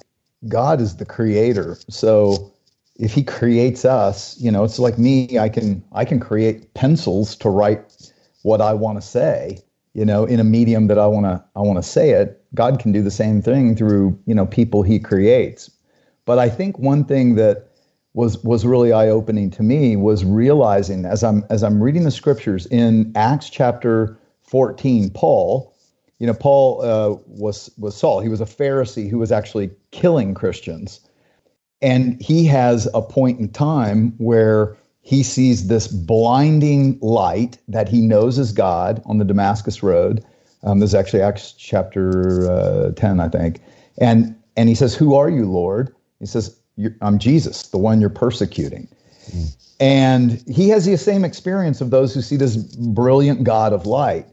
God 0.48 0.80
is 0.80 0.96
the 0.96 1.06
creator. 1.06 1.78
So 1.88 2.52
if 2.96 3.14
he 3.14 3.22
creates 3.22 3.84
us, 3.84 4.38
you 4.38 4.50
know, 4.50 4.64
it's 4.64 4.78
like 4.78 4.98
me, 4.98 5.38
I 5.38 5.48
can 5.48 5.82
I 5.92 6.04
can 6.04 6.20
create 6.20 6.74
pencils 6.74 7.36
to 7.36 7.48
write 7.48 8.12
what 8.42 8.60
I 8.60 8.74
want 8.74 9.00
to 9.00 9.06
say, 9.06 9.58
you 9.94 10.04
know, 10.04 10.24
in 10.24 10.40
a 10.40 10.44
medium 10.44 10.88
that 10.88 10.98
I 10.98 11.06
want 11.06 11.24
to 11.26 11.42
I 11.56 11.60
want 11.60 11.82
to 11.82 11.88
say 11.88 12.10
it. 12.10 12.40
God 12.54 12.78
can 12.78 12.92
do 12.92 13.02
the 13.02 13.10
same 13.10 13.40
thing 13.40 13.74
through, 13.74 14.18
you 14.26 14.34
know, 14.34 14.46
people 14.46 14.82
he 14.82 14.98
creates. 14.98 15.70
But 16.24 16.38
I 16.38 16.48
think 16.48 16.78
one 16.78 17.04
thing 17.04 17.36
that 17.36 17.68
was 18.12 18.42
was 18.44 18.66
really 18.66 18.92
eye 18.92 19.08
opening 19.08 19.50
to 19.52 19.62
me 19.62 19.96
was 19.96 20.24
realizing 20.24 21.04
as 21.04 21.22
I'm 21.22 21.44
as 21.50 21.62
I'm 21.62 21.82
reading 21.82 22.04
the 22.04 22.10
scriptures 22.10 22.66
in 22.66 23.12
Acts 23.14 23.50
chapter 23.50 24.18
14, 24.42 25.10
Paul, 25.10 25.74
you 26.18 26.26
know, 26.26 26.34
Paul 26.34 26.82
uh, 26.82 27.16
was 27.26 27.70
was 27.78 27.96
Saul. 27.96 28.20
He 28.20 28.28
was 28.28 28.40
a 28.40 28.46
Pharisee 28.46 29.08
who 29.08 29.18
was 29.18 29.32
actually 29.32 29.70
killing 29.90 30.34
Christians, 30.34 31.00
and 31.82 32.20
he 32.20 32.46
has 32.46 32.88
a 32.94 33.02
point 33.02 33.40
in 33.40 33.48
time 33.48 34.14
where 34.18 34.76
he 35.04 35.22
sees 35.22 35.68
this 35.68 35.86
blinding 35.86 36.98
light 37.00 37.58
that 37.68 37.88
he 37.88 38.00
knows 38.00 38.38
is 38.38 38.52
God 38.52 39.02
on 39.04 39.18
the 39.18 39.24
Damascus 39.24 39.82
Road. 39.82 40.24
Um, 40.62 40.80
this 40.80 40.90
is 40.90 40.94
actually 40.94 41.22
Acts 41.22 41.52
chapter 41.52 42.50
uh, 42.50 42.92
10, 42.92 43.20
I 43.20 43.28
think, 43.28 43.60
and 43.98 44.34
and 44.56 44.68
he 44.68 44.74
says, 44.74 44.94
"Who 44.94 45.14
are 45.14 45.28
you, 45.28 45.50
Lord?" 45.50 45.94
He 46.20 46.26
says, 46.26 46.58
I'm 47.00 47.18
Jesus, 47.18 47.68
the 47.68 47.78
one 47.78 48.00
you're 48.00 48.10
persecuting. 48.10 48.88
Mm. 49.30 49.56
And 49.80 50.44
he 50.48 50.68
has 50.70 50.84
the 50.84 50.96
same 50.96 51.24
experience 51.24 51.80
of 51.80 51.90
those 51.90 52.14
who 52.14 52.22
see 52.22 52.36
this 52.36 52.56
brilliant 52.56 53.44
God 53.44 53.72
of 53.72 53.86
light. 53.86 54.26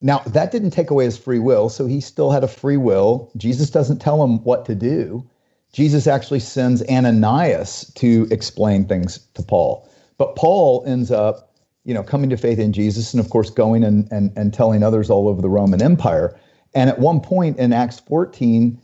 Now, 0.00 0.18
that 0.26 0.52
didn't 0.52 0.70
take 0.70 0.90
away 0.90 1.06
his 1.06 1.16
free 1.16 1.38
will, 1.38 1.68
so 1.68 1.86
he 1.86 2.00
still 2.00 2.30
had 2.30 2.44
a 2.44 2.48
free 2.48 2.76
will. 2.76 3.30
Jesus 3.36 3.70
doesn't 3.70 4.00
tell 4.00 4.22
him 4.22 4.44
what 4.44 4.66
to 4.66 4.74
do. 4.74 5.28
Jesus 5.72 6.06
actually 6.06 6.40
sends 6.40 6.82
Ananias 6.88 7.90
to 7.96 8.28
explain 8.30 8.86
things 8.86 9.18
to 9.34 9.42
Paul. 9.42 9.88
But 10.18 10.36
Paul 10.36 10.84
ends 10.86 11.10
up, 11.10 11.54
you 11.84 11.94
know, 11.94 12.02
coming 12.02 12.30
to 12.30 12.36
faith 12.36 12.58
in 12.58 12.72
Jesus 12.72 13.12
and, 13.12 13.20
of 13.20 13.30
course, 13.30 13.50
going 13.50 13.84
and, 13.84 14.10
and, 14.10 14.32
and 14.36 14.54
telling 14.54 14.82
others 14.82 15.10
all 15.10 15.28
over 15.28 15.42
the 15.42 15.48
Roman 15.48 15.82
Empire. 15.82 16.38
And 16.74 16.90
at 16.90 16.98
one 16.98 17.20
point 17.20 17.58
in 17.58 17.72
Acts 17.72 18.00
14, 18.00 18.80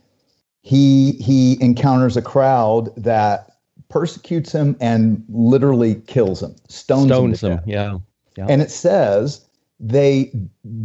he 0.63 1.13
he 1.13 1.61
encounters 1.61 2.15
a 2.15 2.21
crowd 2.21 2.95
that 2.95 3.57
persecutes 3.89 4.51
him 4.51 4.75
and 4.79 5.23
literally 5.29 5.95
kills 6.07 6.41
him, 6.41 6.55
stones, 6.69 7.07
stones 7.07 7.43
him. 7.43 7.51
him 7.51 7.59
yeah. 7.65 7.97
yeah. 8.37 8.45
And 8.47 8.61
it 8.61 8.71
says 8.71 9.45
they 9.79 10.31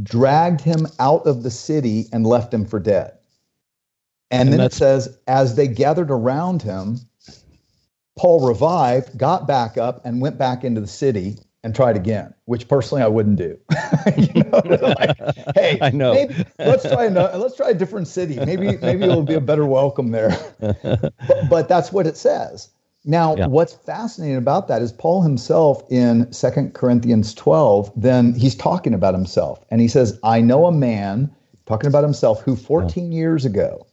dragged 0.02 0.60
him 0.60 0.86
out 0.98 1.26
of 1.26 1.42
the 1.42 1.50
city 1.50 2.06
and 2.12 2.26
left 2.26 2.52
him 2.52 2.64
for 2.64 2.80
dead. 2.80 3.12
And, 4.30 4.48
and 4.48 4.58
then 4.58 4.66
it 4.66 4.72
says, 4.72 5.16
as 5.28 5.54
they 5.54 5.68
gathered 5.68 6.10
around 6.10 6.62
him, 6.62 6.98
Paul 8.16 8.46
revived, 8.46 9.16
got 9.18 9.46
back 9.46 9.76
up, 9.76 10.00
and 10.04 10.20
went 10.20 10.38
back 10.38 10.64
into 10.64 10.80
the 10.80 10.86
city 10.86 11.36
and 11.62 11.74
tried 11.74 11.96
again, 11.96 12.32
which 12.44 12.68
personally 12.68 13.02
I 13.02 13.08
wouldn't 13.08 13.36
do. 13.36 13.58
you 14.16 14.42
know, 14.44 14.62
like, 14.98 15.16
hey, 15.54 15.78
I 15.82 15.90
know. 15.90 16.14
Maybe, 16.14 16.44
let's 16.58 16.88
try 16.88 17.06
another, 17.06 17.36
let's 17.38 17.56
try 17.56 17.70
a 17.70 17.74
different 17.74 18.08
city. 18.08 18.36
Maybe 18.36 18.76
maybe 18.78 19.02
it'll 19.02 19.22
be 19.22 19.34
a 19.34 19.40
better 19.40 19.66
welcome 19.66 20.12
there. 20.12 20.30
but, 20.60 21.12
but 21.50 21.68
that's 21.68 21.92
what 21.92 22.06
it 22.06 22.16
says. 22.16 22.70
Now, 23.04 23.36
yeah. 23.36 23.46
what's 23.46 23.72
fascinating 23.72 24.36
about 24.36 24.66
that 24.68 24.82
is 24.82 24.92
Paul 24.92 25.22
himself 25.22 25.82
in 25.90 26.32
Second 26.32 26.74
Corinthians 26.74 27.34
12, 27.34 27.92
then 27.94 28.34
he's 28.34 28.56
talking 28.56 28.94
about 28.94 29.14
himself. 29.14 29.64
And 29.70 29.80
he 29.80 29.86
says, 29.86 30.18
I 30.24 30.40
know 30.40 30.66
a 30.66 30.72
man, 30.72 31.32
talking 31.66 31.86
about 31.86 32.02
himself, 32.02 32.42
who 32.42 32.56
14 32.56 33.12
yeah. 33.12 33.16
years 33.16 33.44
ago, 33.44 33.85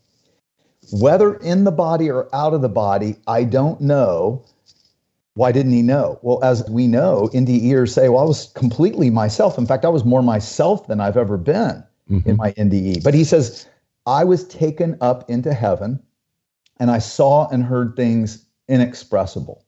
whether 0.91 1.35
in 1.35 1.63
the 1.63 1.71
body 1.71 2.09
or 2.09 2.33
out 2.33 2.53
of 2.53 2.61
the 2.61 2.69
body, 2.69 3.15
I 3.27 3.43
don't 3.43 3.79
know. 3.81 4.43
Why 5.35 5.51
didn't 5.51 5.71
he 5.71 5.81
know? 5.81 6.19
Well, 6.21 6.43
as 6.43 6.63
we 6.69 6.87
know, 6.87 7.29
NDEers 7.33 7.89
say, 7.89 8.09
well, 8.09 8.23
I 8.23 8.27
was 8.27 8.51
completely 8.53 9.09
myself. 9.09 9.57
In 9.57 9.65
fact, 9.65 9.85
I 9.85 9.89
was 9.89 10.05
more 10.05 10.21
myself 10.21 10.87
than 10.87 10.99
I've 10.99 11.17
ever 11.17 11.37
been 11.37 11.83
mm-hmm. 12.09 12.29
in 12.29 12.37
my 12.37 12.51
NDE. 12.51 13.03
But 13.03 13.15
he 13.15 13.23
says, 13.23 13.67
I 14.05 14.23
was 14.23 14.47
taken 14.47 14.97
up 15.01 15.27
into 15.29 15.53
heaven 15.53 15.99
and 16.79 16.91
I 16.91 16.99
saw 16.99 17.47
and 17.49 17.63
heard 17.63 17.95
things 17.95 18.45
inexpressible. 18.67 19.65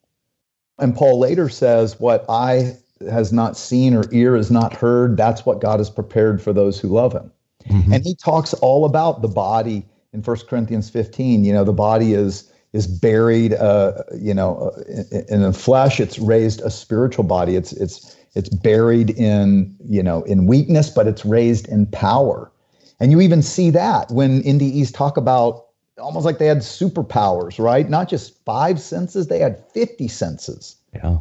And 0.77 0.95
Paul 0.95 1.19
later 1.19 1.49
says, 1.49 1.99
What 1.99 2.25
eye 2.29 2.75
has 3.09 3.33
not 3.33 3.57
seen 3.57 3.93
or 3.93 4.05
ear 4.11 4.35
has 4.35 4.51
not 4.51 4.73
heard, 4.73 5.17
that's 5.17 5.45
what 5.45 5.61
God 5.61 5.79
has 5.79 5.89
prepared 5.89 6.41
for 6.41 6.53
those 6.53 6.79
who 6.79 6.89
love 6.89 7.13
him. 7.13 7.31
Mm-hmm. 7.69 7.93
And 7.93 8.03
he 8.03 8.15
talks 8.15 8.53
all 8.55 8.85
about 8.85 9.21
the 9.21 9.27
body 9.27 9.85
in 10.15 10.23
1 10.23 10.37
Corinthians 10.49 10.89
15. 10.89 11.45
You 11.45 11.53
know, 11.53 11.63
the 11.63 11.73
body 11.73 12.13
is 12.13 12.51
is 12.73 12.87
buried, 12.87 13.53
uh, 13.53 13.93
you 14.19 14.33
know, 14.33 14.73
uh, 14.75 14.81
in, 15.11 15.25
in 15.29 15.41
the 15.43 15.53
flesh. 15.53 15.99
It's 15.99 16.17
raised 16.19 16.61
a 16.61 16.71
spiritual 16.71 17.23
body. 17.25 17.55
It's 17.55 17.73
it's 17.73 18.15
it's 18.33 18.49
buried 18.49 19.11
in 19.11 19.75
you 19.87 20.01
know 20.01 20.23
in 20.23 20.47
weakness, 20.47 20.89
but 20.89 21.05
it's 21.05 21.23
raised 21.25 21.67
in 21.67 21.85
power. 21.87 22.51
And 22.99 23.11
you 23.11 23.21
even 23.21 23.41
see 23.41 23.69
that 23.71 24.09
when 24.09 24.41
NDEs 24.43 24.93
talk 24.93 25.17
about 25.17 25.65
almost 25.99 26.25
like 26.25 26.37
they 26.37 26.47
had 26.47 26.59
superpowers, 26.59 27.59
right? 27.59 27.89
Not 27.89 28.09
just 28.09 28.43
five 28.45 28.79
senses, 28.79 29.27
they 29.27 29.39
had 29.39 29.63
50 29.73 30.07
senses. 30.07 30.77
Yeah. 30.93 31.17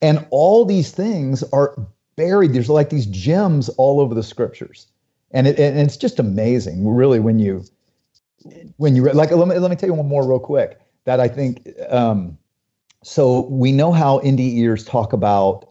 And 0.00 0.26
all 0.30 0.64
these 0.64 0.90
things 0.90 1.42
are 1.52 1.74
buried. 2.16 2.54
There's 2.54 2.70
like 2.70 2.90
these 2.90 3.06
gems 3.06 3.68
all 3.70 4.00
over 4.00 4.14
the 4.14 4.22
scriptures. 4.22 4.86
And, 5.30 5.46
it, 5.46 5.58
and 5.58 5.78
it's 5.78 5.96
just 5.96 6.18
amazing, 6.18 6.86
really, 6.86 7.18
when 7.18 7.38
you, 7.38 7.64
when 8.76 8.96
you, 8.96 9.04
like, 9.12 9.30
let 9.30 9.48
me, 9.48 9.58
let 9.58 9.70
me 9.70 9.76
tell 9.76 9.88
you 9.88 9.94
one 9.94 10.08
more 10.08 10.26
real 10.26 10.38
quick 10.38 10.80
that 11.04 11.20
I 11.20 11.28
think, 11.28 11.68
um, 11.88 12.38
so 13.02 13.46
we 13.46 13.72
know 13.72 13.92
how 13.92 14.20
NDEers 14.20 14.86
talk 14.86 15.12
about 15.12 15.68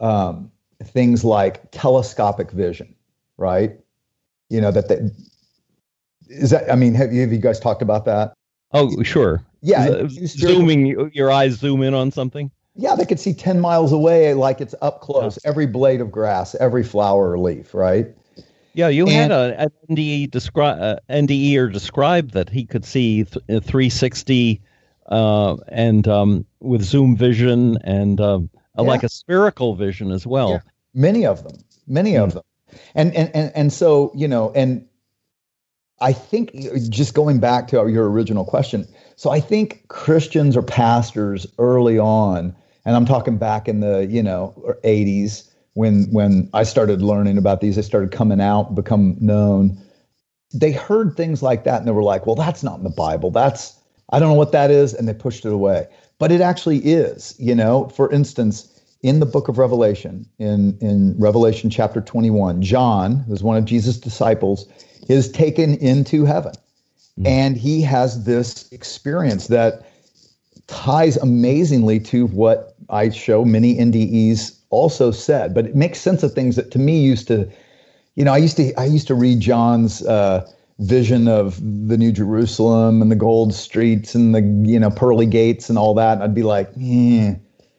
um, 0.00 0.50
things 0.82 1.24
like 1.24 1.70
telescopic 1.70 2.50
vision, 2.50 2.94
right? 3.36 3.78
You 4.50 4.60
know, 4.60 4.72
that 4.72 4.88
they, 4.88 5.00
is 6.28 6.50
that 6.50 6.70
i 6.70 6.74
mean 6.74 6.94
have 6.94 7.12
you, 7.12 7.20
have 7.20 7.32
you 7.32 7.38
guys 7.38 7.60
talked 7.60 7.82
about 7.82 8.04
that? 8.06 8.32
Oh 8.72 9.02
sure. 9.02 9.44
Yeah. 9.60 10.06
Zooming 10.08 11.10
your 11.12 11.30
eyes 11.30 11.54
zoom 11.54 11.82
in 11.82 11.94
on 11.94 12.10
something? 12.10 12.50
Yeah 12.74 12.94
they 12.94 13.04
could 13.04 13.20
see 13.20 13.34
10 13.34 13.60
miles 13.60 13.92
away 13.92 14.34
like 14.34 14.60
it's 14.60 14.74
up 14.80 15.00
close 15.00 15.38
every 15.44 15.66
blade 15.66 16.00
of 16.00 16.10
grass 16.10 16.54
every 16.56 16.82
flower 16.82 17.32
or 17.32 17.38
leaf 17.38 17.74
right 17.74 18.06
yeah 18.74 18.88
you 18.88 19.06
and, 19.06 19.30
had 19.30 19.32
a, 19.32 19.60
an 19.60 19.70
nde 19.90 20.30
describe 20.30 20.80
uh, 20.80 20.96
nde 21.10 21.56
or 21.56 21.68
describe 21.68 22.30
that 22.32 22.48
he 22.48 22.64
could 22.64 22.84
see 22.84 23.24
th- 23.24 23.36
uh, 23.48 23.60
360 23.60 24.60
uh, 25.08 25.56
and 25.68 26.08
um, 26.08 26.44
with 26.60 26.82
zoom 26.82 27.16
vision 27.16 27.76
and 27.84 28.20
um, 28.20 28.48
yeah. 28.76 28.82
like 28.82 29.02
a 29.02 29.08
spherical 29.08 29.74
vision 29.74 30.10
as 30.10 30.26
well 30.26 30.50
yeah. 30.50 30.60
many 30.94 31.26
of 31.26 31.42
them 31.42 31.56
many 31.86 32.12
mm. 32.12 32.22
of 32.22 32.34
them 32.34 32.42
and, 32.94 33.14
and 33.14 33.30
and 33.34 33.52
and 33.54 33.72
so 33.72 34.10
you 34.14 34.28
know 34.28 34.52
and 34.54 34.86
I 36.02 36.12
think 36.12 36.52
just 36.90 37.14
going 37.14 37.38
back 37.38 37.68
to 37.68 37.76
your 37.88 38.10
original 38.10 38.44
question, 38.44 38.88
so 39.14 39.30
I 39.30 39.38
think 39.38 39.86
Christians 39.86 40.56
or 40.56 40.62
pastors 40.62 41.46
early 41.58 41.96
on, 41.96 42.54
and 42.84 42.96
I'm 42.96 43.06
talking 43.06 43.38
back 43.38 43.68
in 43.68 43.80
the 43.80 44.06
you 44.06 44.22
know 44.22 44.52
80s 44.84 45.48
when 45.74 46.04
when 46.12 46.48
I 46.52 46.62
started 46.64 47.02
learning 47.02 47.38
about 47.38 47.60
these, 47.60 47.76
they 47.76 47.82
started 47.82 48.12
coming 48.12 48.40
out, 48.40 48.74
become 48.74 49.16
known. 49.20 49.78
They 50.54 50.72
heard 50.72 51.16
things 51.16 51.42
like 51.42 51.64
that, 51.64 51.78
and 51.78 51.88
they 51.88 51.92
were 51.92 52.02
like, 52.02 52.26
"Well, 52.26 52.36
that's 52.36 52.62
not 52.62 52.78
in 52.78 52.84
the 52.84 52.90
Bible. 52.90 53.30
That's 53.30 53.74
I 54.10 54.18
don't 54.18 54.28
know 54.28 54.38
what 54.38 54.52
that 54.52 54.70
is," 54.70 54.92
and 54.92 55.08
they 55.08 55.14
pushed 55.14 55.44
it 55.44 55.52
away. 55.52 55.86
But 56.18 56.30
it 56.30 56.40
actually 56.40 56.78
is. 56.78 57.34
You 57.38 57.54
know, 57.54 57.88
for 57.88 58.12
instance, 58.12 58.68
in 59.02 59.20
the 59.20 59.26
book 59.26 59.48
of 59.48 59.58
Revelation, 59.58 60.26
in 60.38 60.76
in 60.80 61.14
Revelation 61.18 61.70
chapter 61.70 62.00
21, 62.00 62.60
John, 62.62 63.16
who's 63.26 63.42
one 63.42 63.56
of 63.56 63.64
Jesus' 63.64 63.96
disciples 63.96 64.66
is 65.08 65.30
taken 65.30 65.76
into 65.76 66.24
heaven. 66.24 66.52
Mm. 67.18 67.26
And 67.26 67.56
he 67.56 67.82
has 67.82 68.24
this 68.24 68.70
experience 68.72 69.48
that 69.48 69.82
ties 70.66 71.16
amazingly 71.16 71.98
to 72.00 72.26
what 72.28 72.74
I 72.88 73.10
show 73.10 73.44
many 73.44 73.76
NDEs 73.76 74.56
also 74.72 75.10
said, 75.10 75.54
but 75.54 75.66
it 75.66 75.76
makes 75.76 76.00
sense 76.00 76.22
of 76.22 76.32
things 76.32 76.56
that 76.56 76.70
to 76.72 76.78
me 76.78 77.00
used 77.00 77.28
to, 77.28 77.48
you 78.16 78.24
know, 78.24 78.32
I 78.32 78.38
used 78.38 78.56
to 78.56 78.74
I 78.74 78.86
used 78.86 79.06
to 79.06 79.14
read 79.14 79.40
John's 79.40 80.04
uh, 80.06 80.50
vision 80.80 81.28
of 81.28 81.60
the 81.88 81.96
New 81.96 82.10
Jerusalem 82.10 83.00
and 83.00 83.10
the 83.10 83.16
gold 83.16 83.54
streets 83.54 84.14
and 84.14 84.34
the 84.34 84.40
you 84.68 84.80
know 84.80 84.90
pearly 84.90 85.26
gates 85.26 85.68
and 85.68 85.78
all 85.78 85.94
that, 85.94 86.14
and 86.14 86.22
I'd 86.22 86.34
be 86.34 86.42
like, 86.42 86.68
eh, 86.80 87.34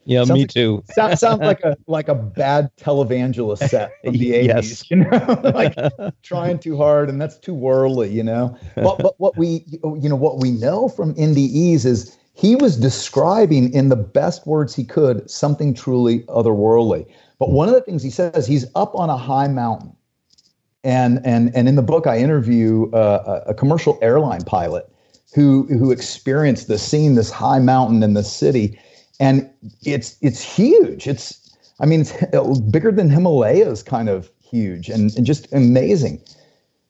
yeah, 0.05 0.23
sounds 0.23 0.39
me 0.39 0.45
too. 0.45 0.83
sounds, 0.93 1.19
sounds 1.19 1.41
like 1.41 1.61
a 1.61 1.77
like 1.87 2.07
a 2.07 2.15
bad 2.15 2.69
televangelist 2.77 3.69
set 3.69 3.91
from 4.03 4.13
the 4.13 4.33
eighties. 4.33 4.83
You 4.89 4.97
know, 4.97 5.41
like 5.53 5.75
trying 6.21 6.59
too 6.59 6.77
hard, 6.77 7.09
and 7.09 7.21
that's 7.21 7.37
too 7.37 7.53
worldly. 7.53 8.11
You 8.11 8.23
know, 8.23 8.57
but 8.75 8.99
but 8.99 9.19
what 9.19 9.37
we 9.37 9.65
you 9.81 10.09
know 10.09 10.15
what 10.15 10.39
we 10.39 10.51
know 10.51 10.89
from 10.89 11.13
NDEs 11.15 11.85
is 11.85 12.17
he 12.33 12.55
was 12.55 12.77
describing 12.77 13.71
in 13.73 13.89
the 13.89 13.95
best 13.95 14.45
words 14.47 14.75
he 14.75 14.83
could 14.83 15.29
something 15.29 15.73
truly 15.73 16.21
otherworldly. 16.21 17.05
But 17.39 17.51
one 17.51 17.67
of 17.67 17.75
the 17.75 17.81
things 17.81 18.01
he 18.03 18.09
says, 18.09 18.47
he's 18.47 18.65
up 18.75 18.95
on 18.95 19.09
a 19.09 19.17
high 19.17 19.47
mountain, 19.47 19.95
and 20.83 21.21
and 21.25 21.55
and 21.55 21.67
in 21.67 21.75
the 21.75 21.81
book 21.81 22.07
I 22.07 22.17
interview 22.17 22.91
uh, 22.91 23.43
a 23.47 23.53
commercial 23.53 23.99
airline 24.01 24.43
pilot 24.43 24.89
who 25.33 25.65
who 25.67 25.91
experienced 25.91 26.67
this, 26.67 26.83
seeing 26.83 27.15
this 27.15 27.31
high 27.31 27.59
mountain 27.59 28.03
in 28.03 28.13
the 28.13 28.23
city 28.23 28.79
and 29.19 29.49
it's 29.83 30.17
it's 30.21 30.41
huge. 30.41 31.07
It's 31.07 31.55
I 31.79 31.85
mean 31.85 32.01
it's 32.01 32.59
bigger 32.59 32.91
than 32.91 33.09
Himalayas, 33.09 33.83
kind 33.83 34.09
of 34.09 34.29
huge 34.41 34.89
and, 34.89 35.15
and 35.15 35.25
just 35.25 35.51
amazing. 35.53 36.21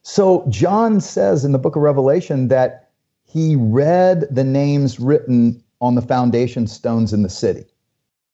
So 0.01 0.45
John 0.49 0.99
says 0.99 1.45
in 1.45 1.53
the 1.53 1.59
book 1.59 1.75
of 1.75 1.81
Revelation 1.81 2.49
that 2.49 2.82
he 3.33 3.55
read 3.55 4.27
the 4.29 4.43
names 4.43 4.99
written 4.99 5.61
on 5.81 5.95
the 5.95 6.03
foundation 6.03 6.67
stones 6.67 7.13
in 7.13 7.23
the 7.23 7.29
city. 7.29 7.65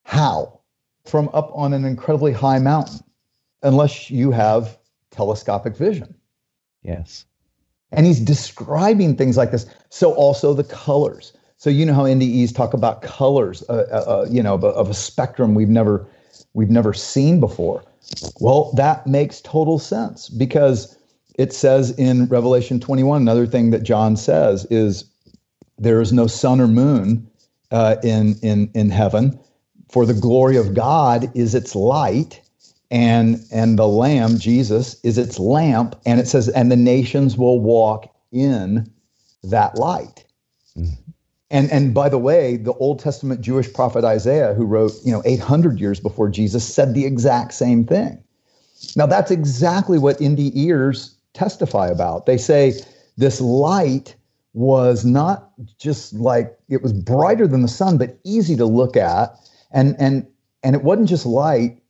How? 0.04 0.60
From 1.06 1.30
up 1.34 1.52
on 1.54 1.72
an 1.72 1.86
incredibly 1.86 2.34
high 2.34 2.60
mountain, 2.60 3.00
unless 3.64 4.12
you 4.12 4.32
have 4.32 4.78
telescopic 5.10 5.78
vision. 5.78 6.14
Yes. 6.84 7.26
And 7.94 8.06
he's 8.06 8.20
describing 8.20 9.16
things 9.16 9.38
like 9.38 9.52
this. 9.52 9.66
So 9.90 10.14
also 10.16 10.54
the 10.54 10.66
colors. 10.66 11.32
So 11.56 11.70
you 11.70 11.86
know 11.86 11.94
how 11.94 12.04
NDEs 12.04 12.54
talk 12.54 12.74
about 12.74 13.02
colors, 13.02 13.64
uh, 13.70 13.86
uh, 13.92 14.12
uh, 14.12 14.28
you 14.30 14.44
know, 14.44 14.56
of 14.56 14.66
a, 14.66 14.68
of 14.68 14.90
a 14.90 14.94
spectrum 14.94 15.56
we've 15.56 15.70
never 15.70 16.08
we've 16.54 16.70
never 16.70 16.94
seen 16.94 17.40
before. 17.40 17.86
Well, 18.42 18.74
that 18.74 19.08
makes 19.08 19.40
total 19.40 19.80
sense 19.80 20.28
because 20.28 20.98
it 21.40 21.54
says 21.54 21.92
in 21.92 22.26
Revelation 22.26 22.82
21, 22.82 23.22
another 23.22 23.48
thing 23.48 23.70
that 23.70 23.84
John 23.84 24.18
says 24.18 24.68
is 24.70 25.06
there 25.78 26.02
is 26.02 26.12
no 26.12 26.28
sun 26.28 26.60
or 26.60 26.68
moon 26.68 27.26
uh, 27.72 27.96
in 28.04 28.36
in 28.44 28.70
in 28.76 28.90
heaven, 28.90 29.40
for 29.90 30.06
the 30.06 30.14
glory 30.14 30.58
of 30.58 30.74
God 30.74 31.32
is 31.36 31.56
its 31.56 31.76
light, 31.76 32.42
and 32.92 33.42
and 33.54 33.80
the 33.80 33.88
Lamb 33.88 34.38
Jesus 34.38 35.00
is 35.06 35.18
its 35.18 35.40
lamp, 35.40 35.96
and 36.06 36.20
it 36.20 36.28
says, 36.28 36.50
and 36.50 36.70
the 36.70 36.76
nations 36.76 37.38
will 37.38 37.62
walk 37.62 38.14
in 38.34 38.92
that 39.44 39.76
light. 39.76 40.26
Mm-hmm. 40.78 40.92
And 41.52 41.72
and 41.72 41.94
by 41.94 42.10
the 42.10 42.18
way, 42.18 42.58
the 42.58 42.74
Old 42.74 43.00
Testament 43.00 43.40
Jewish 43.40 43.72
prophet 43.72 44.04
Isaiah, 44.04 44.54
who 44.56 44.66
wrote, 44.66 44.92
you 45.06 45.14
know, 45.14 45.22
800 45.24 45.80
years 45.80 46.02
before 46.02 46.28
Jesus, 46.28 46.68
said 46.68 46.94
the 46.94 47.06
exact 47.06 47.54
same 47.54 47.86
thing. 47.86 48.22
Now 48.98 49.06
that's 49.06 49.32
exactly 49.32 49.98
what 49.98 50.20
NDEers 50.20 51.16
testify 51.34 51.88
about. 51.88 52.26
They 52.26 52.38
say 52.38 52.74
this 53.18 53.42
light 53.42 54.16
was 54.54 55.06
not 55.06 55.52
just 55.78 56.14
like 56.14 56.58
it 56.70 56.82
was 56.82 56.94
brighter 56.94 57.48
than 57.48 57.62
the 57.62 57.68
sun, 57.68 57.98
but 57.98 58.18
easy 58.24 58.56
to 58.56 58.66
look 58.66 58.98
at. 58.98 59.36
And 59.72 59.96
and 60.00 60.28
and 60.64 60.76
it 60.76 60.84
wasn't 60.84 61.10
just 61.10 61.26
light, 61.26 61.82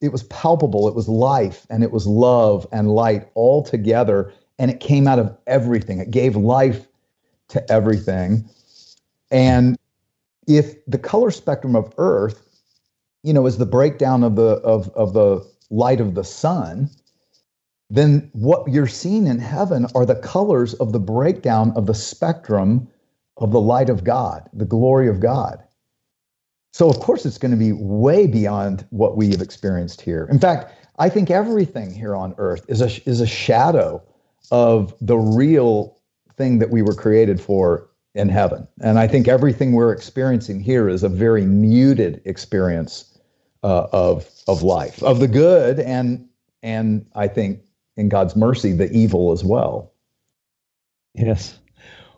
it 0.00 0.12
was 0.12 0.24
palpable, 0.24 0.88
it 0.88 0.94
was 0.94 1.08
life 1.08 1.66
and 1.70 1.82
it 1.82 1.92
was 1.92 2.06
love 2.06 2.66
and 2.72 2.90
light 2.90 3.28
all 3.34 3.62
together. 3.62 4.32
And 4.58 4.70
it 4.70 4.80
came 4.80 5.08
out 5.08 5.18
of 5.18 5.36
everything. 5.46 5.98
It 5.98 6.10
gave 6.10 6.36
life 6.36 6.86
to 7.48 7.72
everything. 7.72 8.48
And 9.30 9.76
if 10.46 10.74
the 10.86 10.98
color 10.98 11.30
spectrum 11.30 11.74
of 11.74 11.92
Earth, 11.98 12.42
you 13.22 13.32
know, 13.32 13.46
is 13.46 13.58
the 13.58 13.66
breakdown 13.66 14.22
of 14.22 14.36
the 14.36 14.56
of 14.62 14.90
of 14.90 15.14
the 15.14 15.44
light 15.70 16.00
of 16.00 16.14
the 16.14 16.24
sun, 16.24 16.90
then 17.92 18.30
what 18.32 18.66
you're 18.68 18.86
seeing 18.86 19.26
in 19.26 19.38
heaven 19.38 19.86
are 19.94 20.06
the 20.06 20.14
colors 20.14 20.72
of 20.74 20.92
the 20.92 20.98
breakdown 20.98 21.74
of 21.76 21.84
the 21.84 21.94
spectrum 21.94 22.88
of 23.36 23.52
the 23.52 23.60
light 23.60 23.90
of 23.90 24.02
God, 24.02 24.48
the 24.54 24.64
glory 24.64 25.08
of 25.08 25.20
God. 25.20 25.62
So, 26.72 26.88
of 26.88 27.00
course, 27.00 27.26
it's 27.26 27.36
going 27.36 27.50
to 27.50 27.58
be 27.58 27.72
way 27.72 28.26
beyond 28.26 28.86
what 28.88 29.18
we 29.18 29.30
have 29.32 29.42
experienced 29.42 30.00
here. 30.00 30.26
In 30.30 30.38
fact, 30.38 30.74
I 30.98 31.10
think 31.10 31.30
everything 31.30 31.92
here 31.92 32.16
on 32.16 32.34
earth 32.38 32.64
is 32.66 32.80
a, 32.80 32.86
is 33.06 33.20
a 33.20 33.26
shadow 33.26 34.02
of 34.50 34.94
the 35.02 35.18
real 35.18 35.98
thing 36.34 36.60
that 36.60 36.70
we 36.70 36.80
were 36.80 36.94
created 36.94 37.42
for 37.42 37.90
in 38.14 38.30
heaven. 38.30 38.66
And 38.80 38.98
I 38.98 39.06
think 39.06 39.28
everything 39.28 39.72
we're 39.72 39.92
experiencing 39.92 40.60
here 40.60 40.88
is 40.88 41.02
a 41.02 41.10
very 41.10 41.44
muted 41.44 42.22
experience 42.24 43.18
uh, 43.62 43.88
of, 43.92 44.30
of 44.48 44.62
life, 44.62 45.02
of 45.02 45.20
the 45.20 45.28
good, 45.28 45.78
and, 45.78 46.26
and 46.62 47.04
I 47.14 47.28
think 47.28 47.60
in 47.96 48.08
God's 48.08 48.36
mercy, 48.36 48.72
the 48.72 48.90
evil 48.92 49.32
as 49.32 49.44
well. 49.44 49.92
Yes. 51.14 51.58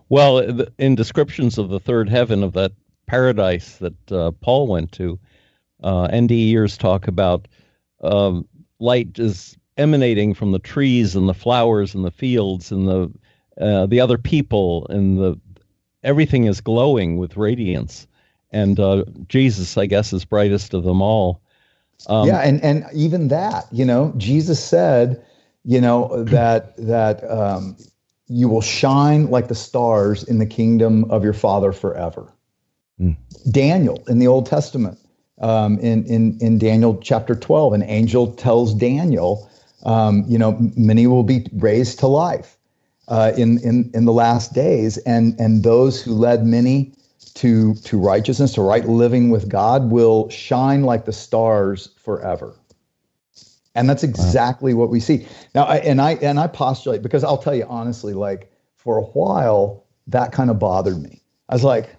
Well, 0.08 0.66
in 0.78 0.94
descriptions 0.94 1.58
of 1.58 1.68
the 1.68 1.80
third 1.80 2.08
heaven, 2.08 2.42
of 2.42 2.52
that 2.52 2.72
paradise 3.06 3.78
that 3.78 4.12
uh, 4.12 4.30
Paul 4.40 4.68
went 4.68 4.92
to, 4.92 5.18
uh, 5.82 6.08
NDEers 6.08 6.78
talk 6.78 7.08
about 7.08 7.48
um, 8.02 8.46
light 8.78 9.18
is 9.18 9.56
emanating 9.76 10.34
from 10.34 10.52
the 10.52 10.58
trees 10.58 11.16
and 11.16 11.28
the 11.28 11.34
flowers 11.34 11.94
and 11.94 12.04
the 12.04 12.10
fields 12.10 12.70
and 12.70 12.88
the 12.88 13.12
uh, 13.60 13.86
the 13.86 14.00
other 14.00 14.18
people 14.18 14.86
and 14.88 15.18
the 15.18 15.40
everything 16.02 16.44
is 16.44 16.60
glowing 16.60 17.16
with 17.16 17.36
radiance. 17.36 18.06
And 18.50 18.78
uh, 18.78 19.04
Jesus, 19.28 19.76
I 19.76 19.86
guess, 19.86 20.12
is 20.12 20.24
brightest 20.24 20.74
of 20.74 20.84
them 20.84 21.02
all. 21.02 21.40
Um, 22.06 22.28
yeah, 22.28 22.40
and 22.40 22.62
and 22.62 22.84
even 22.94 23.28
that, 23.28 23.66
you 23.72 23.84
know, 23.84 24.12
Jesus 24.16 24.62
said, 24.62 25.24
you 25.64 25.80
know, 25.80 26.24
that 26.24 26.76
that 26.76 27.28
um, 27.30 27.76
you 28.26 28.48
will 28.48 28.60
shine 28.60 29.30
like 29.30 29.48
the 29.48 29.54
stars 29.54 30.24
in 30.24 30.38
the 30.38 30.46
kingdom 30.46 31.10
of 31.10 31.24
your 31.24 31.32
Father 31.32 31.72
forever. 31.72 32.32
Mm. 33.00 33.16
Daniel 33.50 34.02
in 34.08 34.18
the 34.18 34.26
Old 34.26 34.46
Testament, 34.46 34.98
um, 35.40 35.78
in, 35.80 36.04
in, 36.06 36.38
in 36.40 36.58
Daniel 36.58 36.98
chapter 37.02 37.34
12, 37.34 37.72
an 37.72 37.82
angel 37.82 38.32
tells 38.32 38.74
Daniel, 38.74 39.50
um, 39.84 40.24
you 40.26 40.38
know, 40.38 40.56
many 40.76 41.06
will 41.06 41.24
be 41.24 41.46
raised 41.54 41.98
to 42.00 42.06
life 42.06 42.56
uh, 43.08 43.32
in, 43.36 43.58
in, 43.58 43.90
in 43.94 44.04
the 44.04 44.12
last 44.12 44.54
days, 44.54 44.96
and, 44.98 45.38
and 45.38 45.62
those 45.62 46.00
who 46.00 46.12
led 46.12 46.46
many 46.46 46.92
to, 47.34 47.74
to 47.74 47.98
righteousness, 47.98 48.52
to 48.54 48.62
right 48.62 48.88
living 48.88 49.30
with 49.30 49.48
God, 49.48 49.90
will 49.90 50.30
shine 50.30 50.84
like 50.84 51.04
the 51.04 51.12
stars 51.12 51.90
forever. 51.98 52.54
And 53.74 53.90
that's 53.90 54.04
exactly 54.04 54.72
wow. 54.72 54.80
what 54.80 54.90
we 54.90 55.00
see 55.00 55.26
now. 55.54 55.64
I, 55.64 55.78
and 55.78 56.00
I 56.00 56.12
and 56.14 56.38
I 56.38 56.46
postulate 56.46 57.02
because 57.02 57.24
I'll 57.24 57.38
tell 57.38 57.54
you 57.54 57.66
honestly, 57.68 58.14
like 58.14 58.52
for 58.76 58.98
a 58.98 59.02
while, 59.02 59.84
that 60.06 60.32
kind 60.32 60.50
of 60.50 60.58
bothered 60.58 61.02
me. 61.02 61.20
I 61.48 61.54
was 61.54 61.64
like, 61.64 61.90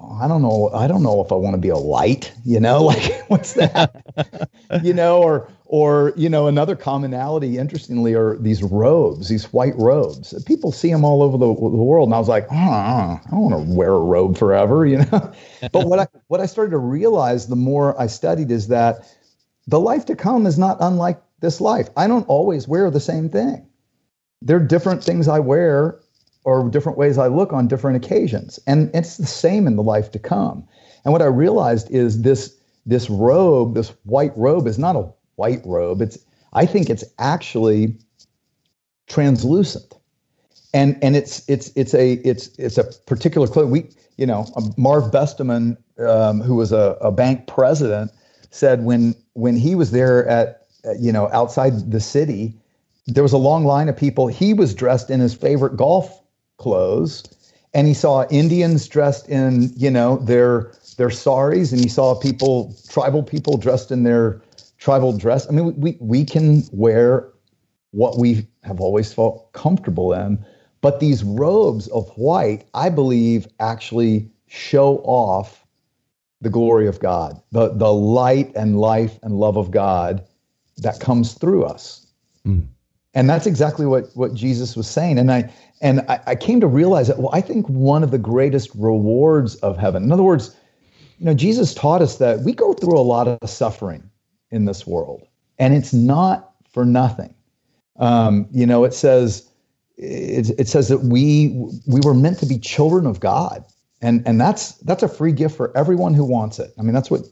oh, 0.00 0.18
I 0.22 0.28
don't 0.28 0.42
know. 0.42 0.70
I 0.74 0.86
don't 0.86 1.02
know 1.02 1.24
if 1.24 1.32
I 1.32 1.36
want 1.36 1.54
to 1.54 1.60
be 1.60 1.68
a 1.68 1.76
light, 1.76 2.32
you 2.44 2.60
know, 2.60 2.84
like 2.84 3.24
what's 3.28 3.54
that? 3.54 4.50
you 4.82 4.92
know, 4.92 5.22
or 5.22 5.50
or 5.64 6.12
you 6.16 6.28
know, 6.28 6.48
another 6.48 6.76
commonality, 6.76 7.58
interestingly, 7.58 8.14
are 8.14 8.36
these 8.38 8.62
robes, 8.62 9.28
these 9.28 9.52
white 9.52 9.76
robes. 9.76 10.34
People 10.44 10.72
see 10.72 10.90
them 10.90 11.04
all 11.04 11.22
over 11.22 11.36
the, 11.36 11.46
the 11.46 11.52
world, 11.52 12.08
and 12.08 12.14
I 12.14 12.18
was 12.18 12.28
like, 12.28 12.46
oh, 12.50 12.54
I 12.54 13.20
don't 13.30 13.50
want 13.50 13.66
to 13.66 13.74
wear 13.74 13.92
a 13.92 14.00
robe 14.00 14.36
forever, 14.36 14.86
you 14.86 14.98
know. 14.98 15.32
but 15.72 15.86
what 15.86 15.98
I 15.98 16.06
what 16.28 16.40
I 16.40 16.46
started 16.46 16.72
to 16.72 16.78
realize 16.78 17.46
the 17.46 17.56
more 17.56 17.98
I 18.00 18.06
studied 18.06 18.50
is 18.50 18.68
that 18.68 19.06
the 19.68 19.78
life 19.78 20.06
to 20.06 20.16
come 20.16 20.46
is 20.46 20.58
not 20.58 20.78
unlike 20.80 21.20
this 21.40 21.60
life. 21.60 21.90
I 21.96 22.06
don't 22.06 22.26
always 22.26 22.66
wear 22.66 22.90
the 22.90 23.00
same 23.00 23.28
thing. 23.28 23.68
There 24.40 24.56
are 24.56 24.60
different 24.60 25.04
things 25.04 25.28
I 25.28 25.38
wear 25.40 26.00
or 26.44 26.68
different 26.70 26.96
ways 26.96 27.18
I 27.18 27.26
look 27.26 27.52
on 27.52 27.68
different 27.68 28.02
occasions. 28.02 28.58
And 28.66 28.90
it's 28.94 29.18
the 29.18 29.26
same 29.26 29.66
in 29.66 29.76
the 29.76 29.82
life 29.82 30.10
to 30.12 30.18
come. 30.18 30.66
And 31.04 31.12
what 31.12 31.20
I 31.20 31.26
realized 31.26 31.90
is 31.90 32.22
this 32.22 32.56
this 32.86 33.10
robe, 33.10 33.74
this 33.74 33.92
white 34.04 34.32
robe 34.36 34.66
is 34.66 34.78
not 34.78 34.96
a 34.96 35.12
white 35.36 35.60
robe. 35.66 36.00
It's 36.00 36.16
I 36.54 36.64
think 36.64 36.88
it's 36.88 37.04
actually 37.18 37.94
translucent. 39.06 39.94
And 40.72 40.98
and 41.02 41.14
it's 41.14 41.46
it's 41.46 41.70
it's 41.76 41.92
a 41.92 42.14
it's 42.24 42.48
it's 42.58 42.78
a 42.78 42.84
particular 43.06 43.46
clothing. 43.46 43.70
We 43.70 43.90
you 44.16 44.24
know 44.24 44.46
Marv 44.78 45.12
Besteman, 45.12 45.76
um, 45.98 46.40
who 46.40 46.54
was 46.54 46.72
a, 46.72 46.96
a 47.02 47.12
bank 47.12 47.46
president, 47.46 48.10
said 48.50 48.84
when 48.84 49.14
when 49.34 49.56
he 49.56 49.74
was 49.74 49.90
there 49.90 50.26
at 50.28 50.66
you 50.98 51.12
know 51.12 51.28
outside 51.32 51.90
the 51.90 52.00
city, 52.00 52.54
there 53.06 53.22
was 53.22 53.32
a 53.32 53.38
long 53.38 53.64
line 53.64 53.88
of 53.88 53.96
people. 53.96 54.26
He 54.26 54.54
was 54.54 54.74
dressed 54.74 55.10
in 55.10 55.20
his 55.20 55.34
favorite 55.34 55.76
golf 55.76 56.22
clothes 56.56 57.22
and 57.74 57.86
he 57.86 57.94
saw 57.94 58.26
Indians 58.28 58.88
dressed 58.88 59.28
in, 59.28 59.72
you 59.76 59.90
know, 59.90 60.16
their 60.16 60.72
their 60.96 61.10
saris, 61.10 61.70
and 61.72 61.80
he 61.80 61.88
saw 61.88 62.14
people, 62.14 62.74
tribal 62.88 63.22
people 63.22 63.56
dressed 63.56 63.92
in 63.92 64.02
their 64.02 64.42
tribal 64.78 65.16
dress. 65.16 65.48
I 65.48 65.52
mean, 65.52 65.78
we 65.78 65.96
we 66.00 66.24
can 66.24 66.64
wear 66.72 67.28
what 67.92 68.18
we 68.18 68.46
have 68.64 68.80
always 68.80 69.12
felt 69.12 69.52
comfortable 69.52 70.12
in, 70.12 70.44
but 70.80 71.00
these 71.00 71.22
robes 71.24 71.88
of 71.88 72.08
white, 72.16 72.66
I 72.74 72.88
believe, 72.88 73.46
actually 73.60 74.30
show 74.46 74.98
off 74.98 75.64
the 76.40 76.50
glory 76.50 76.86
of 76.86 77.00
God, 77.00 77.40
the 77.52 77.68
the 77.68 77.92
light 77.92 78.52
and 78.54 78.78
life 78.78 79.18
and 79.22 79.38
love 79.38 79.56
of 79.56 79.70
God 79.70 80.24
that 80.78 81.00
comes 81.00 81.34
through 81.34 81.64
us. 81.64 82.06
Mm. 82.46 82.66
And 83.14 83.28
that's 83.28 83.46
exactly 83.46 83.86
what 83.86 84.10
what 84.14 84.34
Jesus 84.34 84.76
was 84.76 84.86
saying. 84.88 85.18
And 85.18 85.32
I 85.32 85.52
and 85.80 86.00
I, 86.08 86.20
I, 86.26 86.34
came 86.34 86.60
to 86.60 86.66
realize 86.66 87.06
that, 87.06 87.18
well, 87.18 87.30
I 87.32 87.40
think 87.40 87.68
one 87.68 88.02
of 88.02 88.10
the 88.10 88.18
greatest 88.18 88.70
rewards 88.74 89.54
of 89.56 89.76
heaven, 89.76 90.02
in 90.02 90.12
other 90.12 90.24
words, 90.24 90.56
you 91.18 91.24
know, 91.24 91.34
Jesus 91.34 91.74
taught 91.74 92.02
us 92.02 92.18
that 92.18 92.40
we 92.40 92.52
go 92.52 92.72
through 92.72 92.98
a 92.98 93.02
lot 93.02 93.28
of 93.28 93.48
suffering 93.48 94.08
in 94.50 94.64
this 94.64 94.86
world, 94.86 95.26
and 95.58 95.74
it's 95.74 95.92
not 95.92 96.52
for 96.70 96.84
nothing. 96.84 97.34
Um, 97.98 98.46
you 98.52 98.66
know, 98.66 98.84
it 98.84 98.94
says, 98.94 99.48
it, 99.96 100.50
it 100.58 100.68
says 100.68 100.88
that 100.88 100.98
we 100.98 101.48
we 101.86 102.00
were 102.04 102.14
meant 102.14 102.38
to 102.38 102.46
be 102.46 102.58
children 102.58 103.06
of 103.06 103.20
God, 103.20 103.64
and 104.00 104.22
and 104.26 104.40
that's 104.40 104.72
that's 104.78 105.02
a 105.02 105.08
free 105.08 105.32
gift 105.32 105.56
for 105.56 105.76
everyone 105.76 106.14
who 106.14 106.24
wants 106.24 106.58
it. 106.58 106.72
I 106.78 106.82
mean, 106.82 106.94
that's 106.94 107.10
what 107.10 107.22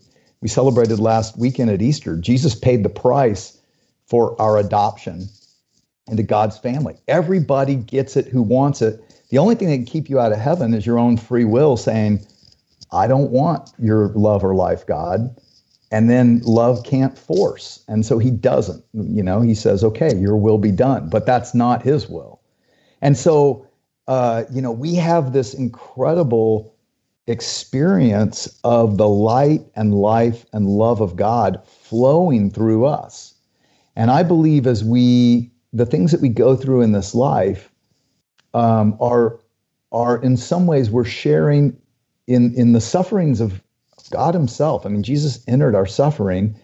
we 0.41 0.49
celebrated 0.49 0.99
last 0.99 1.39
weekend 1.39 1.71
at 1.71 1.83
Easter. 1.83 2.17
Jesus 2.17 2.55
paid 2.55 2.83
the 2.83 2.89
price 2.89 3.59
for 4.07 4.41
our 4.41 4.59
adoption 4.59 5.29
into 6.09 6.23
God's 6.23 6.59
family. 6.59 6.97
Everybody 7.09 7.75
gets 7.75 8.17
it 8.17 8.27
who 8.27 8.43
wants 8.43 8.83
it. 8.83 9.03
The 9.31 9.39
only 9.39 9.55
thing 9.57 9.69
that 9.69 9.77
can 9.77 9.87
keep 9.87 10.09
you 10.09 10.21
out 10.21 10.33
of 10.33 10.39
heaven 10.39 10.73
is 10.75 10.87
your 10.87 10.99
own 10.99 11.17
free 11.17 11.45
will 11.45 11.77
saying, 11.77 12.25
I 12.93 13.07
don't 13.09 13.31
want 13.31 13.71
your 13.79 14.09
love 14.09 14.45
or 14.45 14.55
life, 14.55 14.87
God. 14.87 15.37
And 15.91 16.11
then 16.11 16.41
love 16.45 16.85
can't 16.85 17.17
force. 17.17 17.83
And 17.89 18.05
so 18.05 18.19
he 18.19 18.31
doesn't. 18.31 18.85
You 18.93 19.23
know, 19.23 19.41
he 19.41 19.55
says, 19.55 19.83
okay, 19.83 20.15
your 20.17 20.37
will 20.37 20.59
be 20.59 20.73
done. 20.73 21.09
But 21.09 21.27
that's 21.27 21.55
not 21.55 21.83
his 21.83 22.09
will. 22.09 22.41
And 23.03 23.17
so, 23.17 23.66
uh, 24.09 24.45
you 24.53 24.63
know, 24.63 24.73
we 24.73 24.95
have 24.95 25.33
this 25.33 25.55
incredible 25.55 26.75
experience 27.27 28.49
of 28.63 28.99
the 28.99 29.09
light 29.09 29.63
and 29.75 29.95
life 29.95 30.47
and 30.53 30.69
love 30.69 31.01
of 31.01 31.17
God 31.17 31.61
flowing 31.67 32.51
through 32.51 32.87
us. 32.87 33.35
And 33.97 34.11
I 34.11 34.23
believe 34.23 34.67
as 34.67 34.85
we 34.85 35.51
the 35.73 35.87
things 35.87 36.13
that 36.13 36.21
we 36.21 36.29
go 36.29 36.57
through 36.57 36.83
in 36.83 36.93
this 36.93 37.15
life 37.15 37.71
um, 38.55 38.97
are 39.01 39.41
are 39.93 40.23
in 40.23 40.37
some 40.37 40.67
ways 40.67 40.91
we're 40.91 41.05
sharing 41.05 41.77
in 42.27 42.55
in 42.55 42.73
the 42.73 42.81
sufferings 42.81 43.41
of 43.41 43.63
God 44.11 44.35
Himself. 44.35 44.87
I 44.87 44.89
mean, 44.89 45.03
Jesus 45.03 45.43
entered 45.49 45.75
our 45.75 45.87
suffering, 45.87 46.59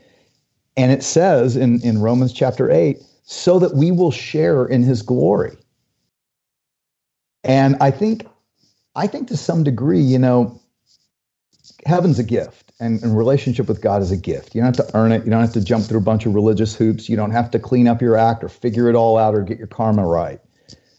and 0.76 0.92
it 0.92 1.02
says 1.02 1.56
in 1.56 1.80
in 1.82 2.00
Romans 2.00 2.32
chapter 2.32 2.70
eight, 2.70 3.02
so 3.24 3.58
that 3.58 3.74
we 3.74 3.90
will 3.90 4.12
share 4.12 4.64
in 4.66 4.82
His 4.82 5.02
glory. 5.02 5.56
And 7.44 7.76
I 7.80 7.90
think, 7.90 8.26
I 8.94 9.06
think 9.06 9.28
to 9.28 9.36
some 9.36 9.64
degree, 9.64 10.00
you 10.00 10.18
know, 10.18 10.60
heaven's 11.86 12.18
a 12.18 12.24
gift 12.24 12.72
and, 12.80 13.02
and 13.02 13.16
relationship 13.16 13.68
with 13.68 13.80
God 13.80 14.02
is 14.02 14.10
a 14.10 14.16
gift. 14.16 14.54
You 14.54 14.62
don't 14.62 14.76
have 14.76 14.86
to 14.86 14.96
earn 14.96 15.12
it. 15.12 15.24
You 15.24 15.30
don't 15.30 15.40
have 15.40 15.52
to 15.54 15.64
jump 15.64 15.84
through 15.84 15.98
a 15.98 16.02
bunch 16.02 16.26
of 16.26 16.34
religious 16.34 16.74
hoops. 16.74 17.08
You 17.08 17.16
don't 17.16 17.30
have 17.32 17.50
to 17.52 17.58
clean 17.58 17.88
up 17.88 18.00
your 18.00 18.16
act 18.16 18.44
or 18.44 18.48
figure 18.48 18.88
it 18.88 18.94
all 18.94 19.18
out 19.18 19.34
or 19.34 19.42
get 19.42 19.58
your 19.58 19.66
karma 19.66 20.06
right. 20.06 20.40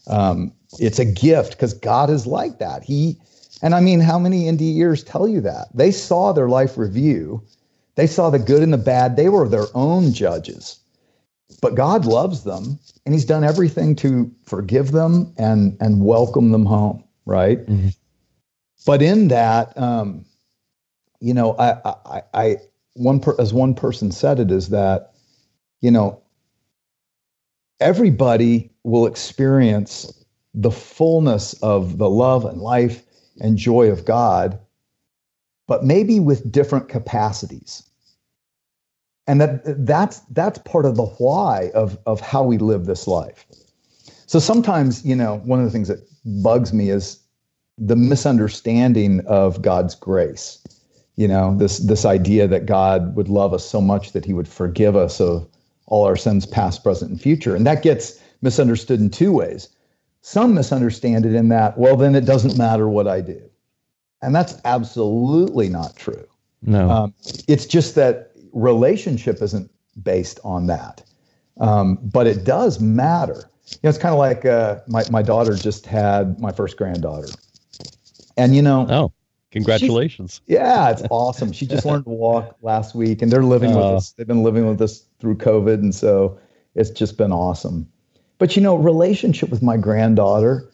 Um, 0.08 0.54
it's 0.80 1.00
a 1.00 1.06
gift 1.06 1.52
because 1.52 1.74
God 1.74 2.10
is 2.10 2.28
like 2.28 2.60
that. 2.60 2.84
He, 2.84 3.18
and 3.62 3.74
I 3.74 3.80
mean, 3.80 4.00
how 4.00 4.20
many 4.20 4.44
NDEers 4.44 5.06
tell 5.06 5.28
you 5.28 5.42
that? 5.42 5.68
They 5.74 5.92
saw 5.92 6.34
their 6.34 6.50
life 6.50 6.78
review. 6.78 7.44
They 7.96 8.08
saw 8.08 8.30
the 8.30 8.40
good 8.40 8.64
and 8.64 8.74
the 8.74 8.78
bad. 8.78 9.16
They 9.16 9.30
were 9.30 9.48
their 9.48 9.68
own 9.74 10.14
judges. 10.14 10.80
But 11.62 11.76
God 11.76 12.06
loves 12.06 12.44
them 12.44 12.80
and 13.06 13.14
he's 13.14 13.26
done 13.26 13.44
everything 13.44 13.96
to 13.98 14.32
forgive 14.46 14.92
them 14.92 15.34
and, 15.38 15.78
and 15.80 16.04
welcome 16.04 16.52
them 16.52 16.66
home, 16.66 17.04
right? 17.26 17.60
Mm-hmm. 17.66 17.90
But 18.86 19.02
in 19.02 19.30
that, 19.30 19.78
um, 19.78 20.26
you 21.20 21.34
know, 21.34 21.56
I, 21.58 21.96
I, 22.06 22.22
I 22.34 22.58
one 22.96 23.20
per, 23.20 23.36
as 23.40 23.54
one 23.54 23.76
person 23.76 24.12
said 24.12 24.40
it 24.40 24.52
is 24.52 24.70
that, 24.70 25.14
you 25.82 25.92
know, 25.92 26.22
everybody 27.80 28.72
will 28.84 29.06
experience 29.06 30.26
the 30.54 30.72
fullness 30.72 31.54
of 31.62 31.98
the 31.98 32.10
love 32.10 32.46
and 32.46 32.62
life 32.62 33.04
and 33.40 33.58
joy 33.58 33.90
of 33.90 34.06
God 34.06 34.60
but 35.68 35.84
maybe 35.84 36.20
with 36.20 36.52
different 36.52 36.90
capacities. 36.90 37.84
And 39.28 39.40
that 39.40 39.86
that's 39.86 40.20
that's 40.32 40.60
part 40.60 40.86
of 40.86 40.96
the 40.96 41.06
why 41.06 41.72
of 41.74 41.98
of 42.06 42.20
how 42.20 42.44
we 42.44 42.58
live 42.58 42.86
this 42.86 43.08
life. 43.08 43.46
So 44.26 44.40
sometimes, 44.40 45.06
you 45.06 45.16
know, 45.16 45.38
one 45.46 45.60
of 45.60 45.66
the 45.66 45.72
things 45.72 45.88
that 45.88 46.00
bugs 46.44 46.74
me 46.74 46.90
is 46.90 47.20
the 47.78 47.96
misunderstanding 47.96 49.22
of 49.28 49.62
God's 49.62 49.96
grace. 49.96 50.60
You 51.16 51.28
know, 51.28 51.56
this 51.58 51.80
this 51.80 52.06
idea 52.06 52.48
that 52.48 52.66
God 52.66 53.16
would 53.16 53.30
love 53.30 53.54
us 53.54 53.66
so 53.66 53.80
much 53.80 54.12
that 54.12 54.26
he 54.26 54.34
would 54.34 54.48
forgive 54.48 54.96
us 54.96 55.22
of 55.22 55.48
all 55.86 56.06
our 56.06 56.16
sins 56.16 56.46
past, 56.46 56.84
present, 56.84 57.12
and 57.12 57.22
future. 57.22 57.56
And 57.56 57.66
that 57.68 57.84
gets 57.84 58.20
misunderstood 58.42 59.00
in 59.00 59.10
two 59.10 59.32
ways. 59.32 59.70
Some 60.22 60.54
misunderstand 60.54 61.26
it 61.26 61.36
in 61.36 61.50
that, 61.50 61.78
well, 61.78 61.98
then 61.98 62.16
it 62.16 62.26
doesn't 62.26 62.58
matter 62.58 62.88
what 62.88 63.08
I 63.08 63.22
do. 63.22 63.42
And 64.22 64.34
that's 64.34 64.56
absolutely 64.64 65.68
not 65.70 65.96
true. 65.96 66.26
No. 66.62 66.90
Um, 66.90 67.14
it's 67.48 67.66
just 67.66 67.96
that 67.96 68.32
relationship 68.54 69.42
isn't 69.42 69.70
based 70.02 70.40
on 70.44 70.68
that. 70.68 71.04
Um, 71.60 72.00
but 72.02 72.26
it 72.26 72.46
does 72.46 72.80
matter. 72.80 73.50
You 73.70 73.80
know, 73.84 73.90
it's 73.90 73.98
kind 73.98 74.14
of 74.14 74.20
like 74.20 74.46
uh, 74.46 74.80
my, 74.88 75.04
my 75.12 75.22
daughter 75.22 75.56
just 75.56 75.86
had 75.86 76.40
my 76.40 76.52
first 76.52 76.78
granddaughter. 76.78 77.28
And, 78.38 78.56
you 78.56 78.62
know, 78.62 78.88
oh, 78.90 79.12
congratulations. 79.52 80.42
Yeah, 80.48 80.90
it's 80.90 81.04
awesome. 81.10 81.52
She 81.52 81.68
just 81.68 81.86
learned 81.86 82.06
to 82.06 82.10
walk 82.10 82.58
last 82.62 82.96
week 82.96 83.22
and 83.22 83.32
they're 83.32 83.44
living 83.44 83.74
uh, 83.74 83.78
with 83.78 83.86
us. 83.86 84.12
They've 84.12 84.28
been 84.28 84.44
living 84.44 84.68
with 84.68 84.82
us 84.82 85.06
through 85.20 85.38
COVID. 85.38 85.76
And 85.76 85.94
so 85.94 86.40
it's 86.76 86.90
just 86.90 87.18
been 87.18 87.32
awesome. 87.32 87.88
But, 88.40 88.56
you 88.56 88.62
know, 88.62 88.76
relationship 88.76 89.50
with 89.50 89.62
my 89.62 89.78
granddaughter, 89.78 90.70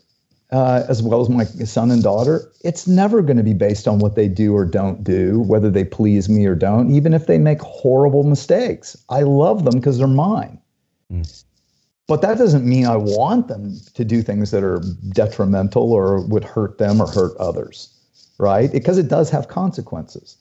uh, 0.52 0.84
as 0.90 1.04
well 1.04 1.22
as 1.22 1.30
my 1.30 1.46
son 1.46 1.92
and 1.92 2.02
daughter, 2.02 2.52
it's 2.64 2.88
never 2.88 3.22
going 3.22 3.38
to 3.38 3.44
be 3.44 3.54
based 3.54 3.88
on 3.88 4.00
what 4.00 4.16
they 4.16 4.28
do 4.28 4.56
or 4.56 4.66
don't 4.66 5.04
do, 5.04 5.42
whether 5.42 5.70
they 5.70 5.84
please 5.84 6.28
me 6.28 6.46
or 6.46 6.56
don't, 6.56 6.92
even 6.92 7.14
if 7.14 7.28
they 7.28 7.38
make 7.38 7.62
horrible 7.62 8.24
mistakes. 8.24 8.98
I 9.10 9.22
love 9.22 9.64
them 9.64 9.76
because 9.76 10.00
they're 10.00 10.08
mine. 10.08 10.60
Mm. 11.14 11.44
But 12.08 12.24
that 12.24 12.40
doesn't 12.40 12.66
mean 12.66 12.88
I 12.88 12.96
want 12.96 13.48
them 13.48 13.80
to 13.94 14.04
do 14.04 14.24
things 14.24 14.50
that 14.50 14.64
are 14.64 14.82
detrimental 15.10 15.94
or 15.94 16.26
would 16.26 16.44
hurt 16.44 16.80
them 16.80 17.00
or 17.00 17.08
hurt 17.08 17.38
others, 17.38 17.94
right? 18.40 18.72
Because 18.72 18.98
it 18.98 19.08
does 19.08 19.30
have 19.30 19.48
consequences. 19.48 20.36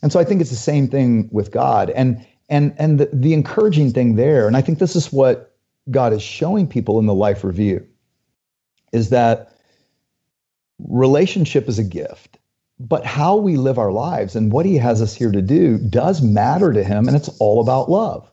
And 0.00 0.10
so 0.10 0.18
I 0.18 0.24
think 0.24 0.40
it's 0.40 0.50
the 0.50 0.56
same 0.56 0.88
thing 0.88 1.28
with 1.30 1.50
God. 1.50 1.90
And 1.90 2.26
and 2.48 2.74
and 2.78 3.00
the, 3.00 3.10
the 3.12 3.34
encouraging 3.34 3.92
thing 3.92 4.16
there, 4.16 4.46
and 4.46 4.56
I 4.56 4.62
think 4.62 4.78
this 4.78 4.96
is 4.96 5.12
what 5.12 5.54
God 5.90 6.14
is 6.14 6.22
showing 6.22 6.66
people 6.66 6.98
in 6.98 7.04
the 7.04 7.14
life 7.14 7.44
review 7.44 7.86
is 8.94 9.10
that 9.10 9.52
relationship 10.78 11.68
is 11.68 11.78
a 11.78 11.84
gift, 11.84 12.38
but 12.78 13.04
how 13.04 13.36
we 13.36 13.56
live 13.56 13.78
our 13.78 13.92
lives 13.92 14.36
and 14.36 14.52
what 14.52 14.64
he 14.64 14.76
has 14.76 15.02
us 15.02 15.14
here 15.14 15.32
to 15.32 15.42
do 15.42 15.78
does 15.78 16.22
matter 16.22 16.72
to 16.72 16.84
him, 16.84 17.08
and 17.08 17.16
it's 17.16 17.28
all 17.40 17.60
about 17.60 17.90
love, 17.90 18.30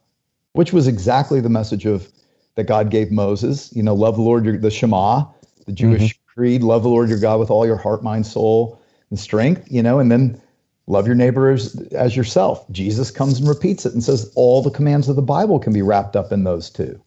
which 0.54 0.72
was 0.72 0.88
exactly 0.88 1.42
the 1.42 1.50
message 1.50 1.86
of 1.86 2.10
that 2.56 2.66
God 2.66 2.90
gave 2.90 3.12
Moses. 3.12 3.74
You 3.76 3.84
know, 3.84 3.96
love 3.96 4.16
the 4.16 4.22
Lord, 4.22 4.46
your, 4.46 4.58
the 4.58 4.72
Shema, 4.72 5.26
the 5.66 5.72
Jewish 5.72 6.14
mm-hmm. 6.14 6.34
creed, 6.34 6.64
love 6.64 6.84
the 6.84 6.90
Lord 6.90 7.10
your 7.10 7.20
God 7.20 7.40
with 7.40 7.50
all 7.50 7.66
your 7.66 7.78
heart, 7.78 8.04
mind, 8.04 8.26
soul, 8.26 8.80
and 9.10 9.20
strength. 9.20 9.72
You 9.72 9.82
know, 9.82 10.00
and 10.00 10.12
then 10.12 10.40
love 10.88 11.08
your 11.08 11.16
neighbor 11.16 11.50
as, 11.50 11.76
as 11.94 12.16
yourself. 12.16 12.70
Jesus 12.72 13.10
comes 13.10 13.40
and 13.40 13.48
repeats 13.48 13.86
it 13.86 13.94
and 13.94 14.04
says 14.04 14.32
all 14.36 14.62
the 14.62 14.70
commands 14.70 15.10
of 15.10 15.16
the 15.16 15.22
Bible 15.22 15.60
can 15.60 15.74
be 15.74 15.82
wrapped 15.82 16.16
up 16.16 16.32
in 16.32 16.44
those 16.44 16.70
two 16.70 17.02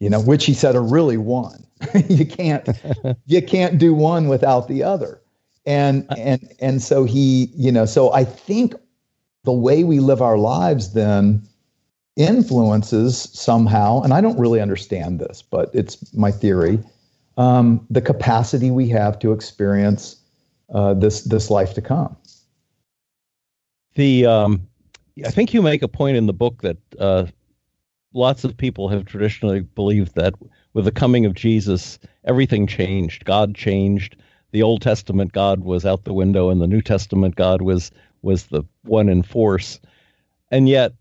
you 0.00 0.08
know, 0.08 0.20
which 0.20 0.46
he 0.46 0.54
said 0.54 0.74
are 0.74 0.82
really 0.82 1.18
one. 1.18 1.64
you 2.08 2.26
can't 2.26 2.68
you 3.26 3.42
can't 3.42 3.78
do 3.78 3.94
one 3.94 4.28
without 4.28 4.68
the 4.68 4.82
other. 4.82 5.20
And 5.66 6.06
and 6.16 6.52
and 6.60 6.82
so 6.82 7.04
he, 7.04 7.50
you 7.54 7.70
know, 7.70 7.84
so 7.84 8.12
I 8.12 8.24
think 8.24 8.74
the 9.44 9.52
way 9.52 9.84
we 9.84 10.00
live 10.00 10.20
our 10.20 10.38
lives 10.38 10.92
then 10.92 11.46
influences 12.16 13.28
somehow, 13.32 14.02
and 14.02 14.12
I 14.12 14.20
don't 14.20 14.38
really 14.38 14.60
understand 14.60 15.20
this, 15.20 15.42
but 15.42 15.70
it's 15.74 16.12
my 16.14 16.30
theory, 16.30 16.78
um, 17.36 17.86
the 17.88 18.02
capacity 18.02 18.70
we 18.70 18.88
have 18.88 19.18
to 19.20 19.32
experience 19.32 20.16
uh, 20.74 20.94
this 20.94 21.22
this 21.22 21.50
life 21.50 21.74
to 21.74 21.82
come. 21.82 22.16
The 23.94 24.26
um, 24.26 24.66
I 25.24 25.30
think 25.30 25.52
you 25.54 25.62
make 25.62 25.82
a 25.82 25.88
point 25.88 26.16
in 26.16 26.26
the 26.26 26.32
book 26.32 26.62
that 26.62 26.78
uh, 26.98 27.26
lots 28.12 28.44
of 28.44 28.56
people 28.56 28.88
have 28.88 29.04
traditionally 29.04 29.60
believed 29.60 30.14
that 30.14 30.34
with 30.72 30.84
the 30.84 30.92
coming 30.92 31.26
of 31.26 31.34
Jesus, 31.34 31.98
everything 32.24 32.66
changed. 32.66 33.24
God 33.24 33.54
changed. 33.54 34.16
The 34.52 34.62
Old 34.62 34.82
Testament 34.82 35.32
God 35.32 35.60
was 35.60 35.86
out 35.86 36.04
the 36.04 36.14
window, 36.14 36.50
and 36.50 36.60
the 36.60 36.66
New 36.66 36.82
Testament 36.82 37.36
God 37.36 37.62
was 37.62 37.90
was 38.22 38.46
the 38.46 38.64
one 38.82 39.08
in 39.08 39.22
force. 39.22 39.80
And 40.50 40.68
yet, 40.68 40.92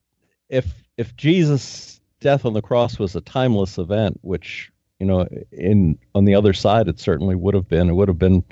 if 0.49 0.83
if 0.97 1.15
Jesus' 1.15 1.99
death 2.19 2.45
on 2.45 2.53
the 2.53 2.61
cross 2.61 2.99
was 2.99 3.15
a 3.15 3.21
timeless 3.21 3.77
event, 3.77 4.19
which 4.21 4.71
you 4.99 5.07
know, 5.07 5.27
in 5.51 5.97
on 6.13 6.25
the 6.25 6.35
other 6.35 6.53
side, 6.53 6.87
it 6.87 6.99
certainly 6.99 7.35
would 7.35 7.53
have 7.53 7.67
been. 7.67 7.89
It 7.89 7.93
would 7.93 8.09
have 8.09 8.19
been 8.19 8.43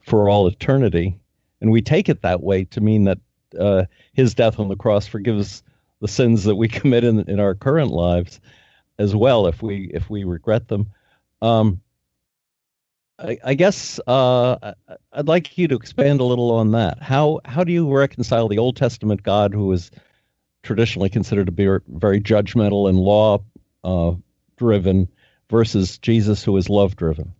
for 0.00 0.28
all 0.28 0.46
eternity, 0.46 1.18
and 1.60 1.70
we 1.70 1.82
take 1.82 2.08
it 2.08 2.22
that 2.22 2.42
way 2.42 2.64
to 2.64 2.80
mean 2.80 3.04
that 3.04 3.18
uh, 3.58 3.84
his 4.12 4.34
death 4.34 4.58
on 4.58 4.68
the 4.68 4.76
cross 4.76 5.06
forgives 5.06 5.62
the 6.00 6.08
sins 6.08 6.44
that 6.44 6.56
we 6.56 6.68
commit 6.80 7.04
in 7.04 7.28
in 7.28 7.40
our 7.40 7.54
current 7.54 7.90
lives 7.90 8.40
as 8.98 9.16
well 9.16 9.46
if 9.46 9.62
we 9.62 9.90
if 9.92 10.10
we 10.10 10.24
regret 10.24 10.68
them. 10.68 10.90
Um, 11.42 11.80
I, 13.18 13.38
I, 13.44 13.54
guess 13.54 14.00
uh, 14.06 14.74
I'd 15.12 15.28
like 15.28 15.56
you 15.58 15.68
to 15.68 15.74
expand 15.74 16.20
a 16.20 16.24
little 16.24 16.52
on 16.52 16.72
that. 16.72 17.02
How 17.02 17.40
how 17.44 17.64
do 17.64 17.72
you 17.72 17.90
reconcile 17.92 18.48
the 18.48 18.58
Old 18.58 18.76
Testament 18.76 19.22
God, 19.22 19.52
who 19.52 19.72
is 19.72 19.90
traditionally 20.62 21.08
considered 21.08 21.46
to 21.46 21.52
be 21.52 21.66
very 21.88 22.20
judgmental 22.20 22.88
and 22.88 22.98
law 22.98 23.42
uh, 23.84 24.12
driven, 24.56 25.08
versus 25.50 25.98
Jesus, 25.98 26.44
who 26.44 26.56
is 26.56 26.68
love 26.68 26.96
driven? 26.96 27.34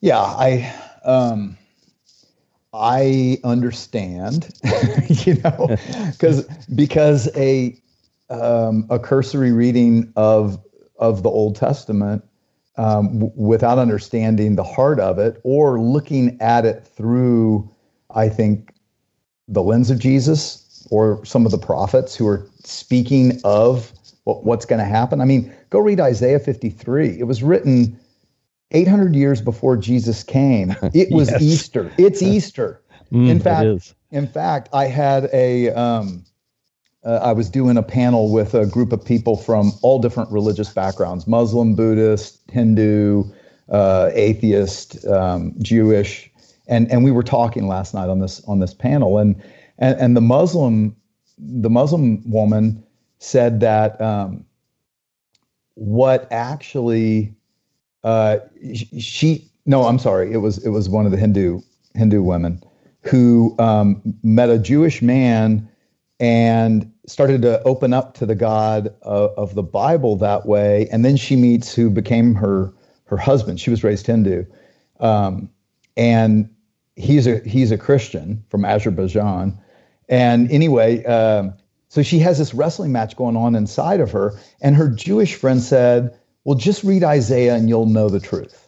Yeah, 0.00 0.20
I 0.20 0.74
um, 1.04 1.58
I 2.72 3.38
understand, 3.42 4.48
you 5.08 5.34
know, 5.42 5.76
because 6.12 6.44
because 6.74 7.28
a 7.36 7.76
um, 8.28 8.86
a 8.90 8.98
cursory 8.98 9.52
reading 9.52 10.12
of 10.16 10.58
of 10.96 11.22
the 11.22 11.30
Old 11.30 11.56
Testament 11.56 12.24
um, 12.76 13.18
w- 13.18 13.32
without 13.34 13.78
understanding 13.78 14.56
the 14.56 14.64
heart 14.64 15.00
of 15.00 15.18
it 15.18 15.40
or 15.42 15.80
looking 15.80 16.40
at 16.40 16.64
it 16.64 16.86
through, 16.86 17.68
I 18.14 18.28
think, 18.28 18.74
the 19.48 19.62
lens 19.62 19.90
of 19.90 19.98
Jesus 19.98 20.86
or 20.90 21.24
some 21.24 21.44
of 21.44 21.52
the 21.52 21.58
prophets 21.58 22.14
who 22.14 22.26
are 22.26 22.46
speaking 22.64 23.40
of 23.44 23.92
what, 24.24 24.44
what's 24.44 24.64
going 24.64 24.78
to 24.78 24.84
happen. 24.84 25.20
I 25.20 25.24
mean, 25.24 25.52
go 25.70 25.80
read 25.80 26.00
Isaiah 26.00 26.38
53. 26.38 27.18
It 27.18 27.24
was 27.24 27.42
written 27.42 27.98
800 28.72 29.14
years 29.14 29.40
before 29.40 29.76
Jesus 29.76 30.22
came. 30.22 30.74
It 30.94 31.10
was 31.10 31.30
yes. 31.30 31.42
Easter. 31.42 31.92
It's 31.98 32.22
Easter. 32.22 32.80
Mm, 33.12 33.28
in 33.28 33.40
fact, 33.40 33.94
in 34.12 34.26
fact, 34.26 34.68
I 34.72 34.86
had 34.86 35.28
a 35.32 35.70
um, 35.70 36.24
uh, 37.04 37.18
I 37.22 37.32
was 37.32 37.48
doing 37.50 37.76
a 37.76 37.82
panel 37.82 38.32
with 38.32 38.54
a 38.54 38.66
group 38.66 38.92
of 38.92 39.04
people 39.04 39.36
from 39.36 39.72
all 39.82 39.98
different 39.98 40.30
religious 40.30 40.70
backgrounds: 40.70 41.26
Muslim, 41.26 41.74
Buddhist, 41.74 42.40
Hindu, 42.50 43.24
uh, 43.68 44.10
atheist, 44.12 45.04
um, 45.06 45.54
Jewish, 45.60 46.30
and 46.68 46.90
and 46.90 47.02
we 47.02 47.10
were 47.10 47.24
talking 47.24 47.66
last 47.66 47.94
night 47.94 48.08
on 48.08 48.20
this 48.20 48.42
on 48.44 48.60
this 48.60 48.74
panel, 48.74 49.18
and 49.18 49.42
and, 49.78 49.98
and 49.98 50.16
the 50.16 50.20
Muslim 50.20 50.94
the 51.38 51.70
Muslim 51.70 52.28
woman 52.30 52.84
said 53.18 53.60
that 53.60 54.00
um, 54.00 54.44
what 55.74 56.28
actually 56.30 57.34
uh, 58.04 58.38
she 58.98 59.50
no, 59.66 59.84
I'm 59.84 59.98
sorry, 59.98 60.32
it 60.32 60.38
was 60.38 60.64
it 60.64 60.70
was 60.70 60.88
one 60.88 61.06
of 61.06 61.12
the 61.12 61.18
Hindu 61.18 61.60
Hindu 61.94 62.22
women 62.22 62.62
who 63.02 63.54
um, 63.58 64.00
met 64.22 64.50
a 64.50 64.58
Jewish 64.58 65.00
man 65.00 65.68
and 66.18 66.92
started 67.06 67.42
to 67.42 67.62
open 67.62 67.92
up 67.92 68.14
to 68.14 68.26
the 68.26 68.34
God 68.34 68.94
of, 69.02 69.30
of, 69.38 69.54
the 69.54 69.62
Bible 69.62 70.16
that 70.16 70.44
way. 70.44 70.86
And 70.92 71.02
then 71.02 71.16
she 71.16 71.34
meets 71.34 71.74
who 71.74 71.88
became 71.88 72.34
her 72.34 72.72
her 73.06 73.16
husband. 73.16 73.58
She 73.58 73.70
was 73.70 73.82
raised 73.82 74.06
Hindu, 74.06 74.44
um, 75.00 75.50
and 75.96 76.48
he's 76.96 77.26
a 77.26 77.40
he's 77.40 77.70
a 77.72 77.78
Christian 77.78 78.44
from 78.48 78.64
Azerbaijan. 78.64 79.58
And 80.08 80.50
anyway, 80.50 81.04
um, 81.04 81.54
so 81.88 82.02
she 82.02 82.18
has 82.20 82.38
this 82.38 82.54
wrestling 82.54 82.92
match 82.92 83.16
going 83.16 83.36
on 83.36 83.54
inside 83.54 84.00
of 84.00 84.12
her, 84.12 84.34
and 84.60 84.76
her 84.76 84.88
Jewish 84.88 85.34
friend 85.34 85.60
said, 85.60 86.16
well, 86.50 86.58
just 86.58 86.82
read 86.82 87.04
Isaiah 87.04 87.54
and 87.54 87.68
you'll 87.68 87.86
know 87.86 88.08
the 88.08 88.18
truth. 88.18 88.66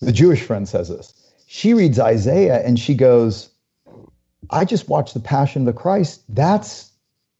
The 0.00 0.12
Jewish 0.12 0.42
friend 0.42 0.68
says 0.68 0.90
this. 0.90 1.14
She 1.46 1.72
reads 1.72 1.98
Isaiah 1.98 2.62
and 2.62 2.78
she 2.78 2.94
goes, 2.94 3.48
I 4.50 4.66
just 4.66 4.90
watched 4.90 5.14
the 5.14 5.20
Passion 5.20 5.62
of 5.62 5.74
the 5.74 5.80
Christ. 5.80 6.20
That's 6.28 6.92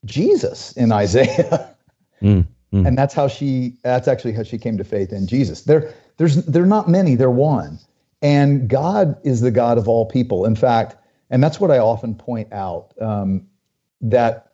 Jesus 0.07 0.73
in 0.73 0.91
Isaiah. 0.91 1.71
Mm, 2.23 2.47
mm. 2.73 2.87
And 2.87 2.97
that's 2.97 3.13
how 3.13 3.29
she 3.29 3.77
that's 3.83 4.09
actually 4.09 4.33
how 4.33 4.45
she 4.45 4.57
came 4.57 4.79
to 4.79 4.85
faith 4.85 5.13
in 5.13 5.27
Jesus. 5.27 5.63
There 5.63 5.93
there's 6.17 6.37
they're 6.47 6.65
not 6.65 6.89
many, 6.89 7.17
they're 7.17 7.29
one. 7.29 7.79
And 8.23 8.67
God 8.67 9.19
is 9.25 9.43
the 9.43 9.51
God 9.51 9.77
of 9.77 9.89
all 9.89 10.07
people. 10.07 10.47
In 10.47 10.57
fact, 10.57 10.97
And 11.29 11.43
that's 11.43 11.61
what 11.61 11.71
I 11.71 11.79
often 11.79 12.15
point 12.15 12.51
out 12.51 12.95
um, 13.03 13.47
that 14.01 14.54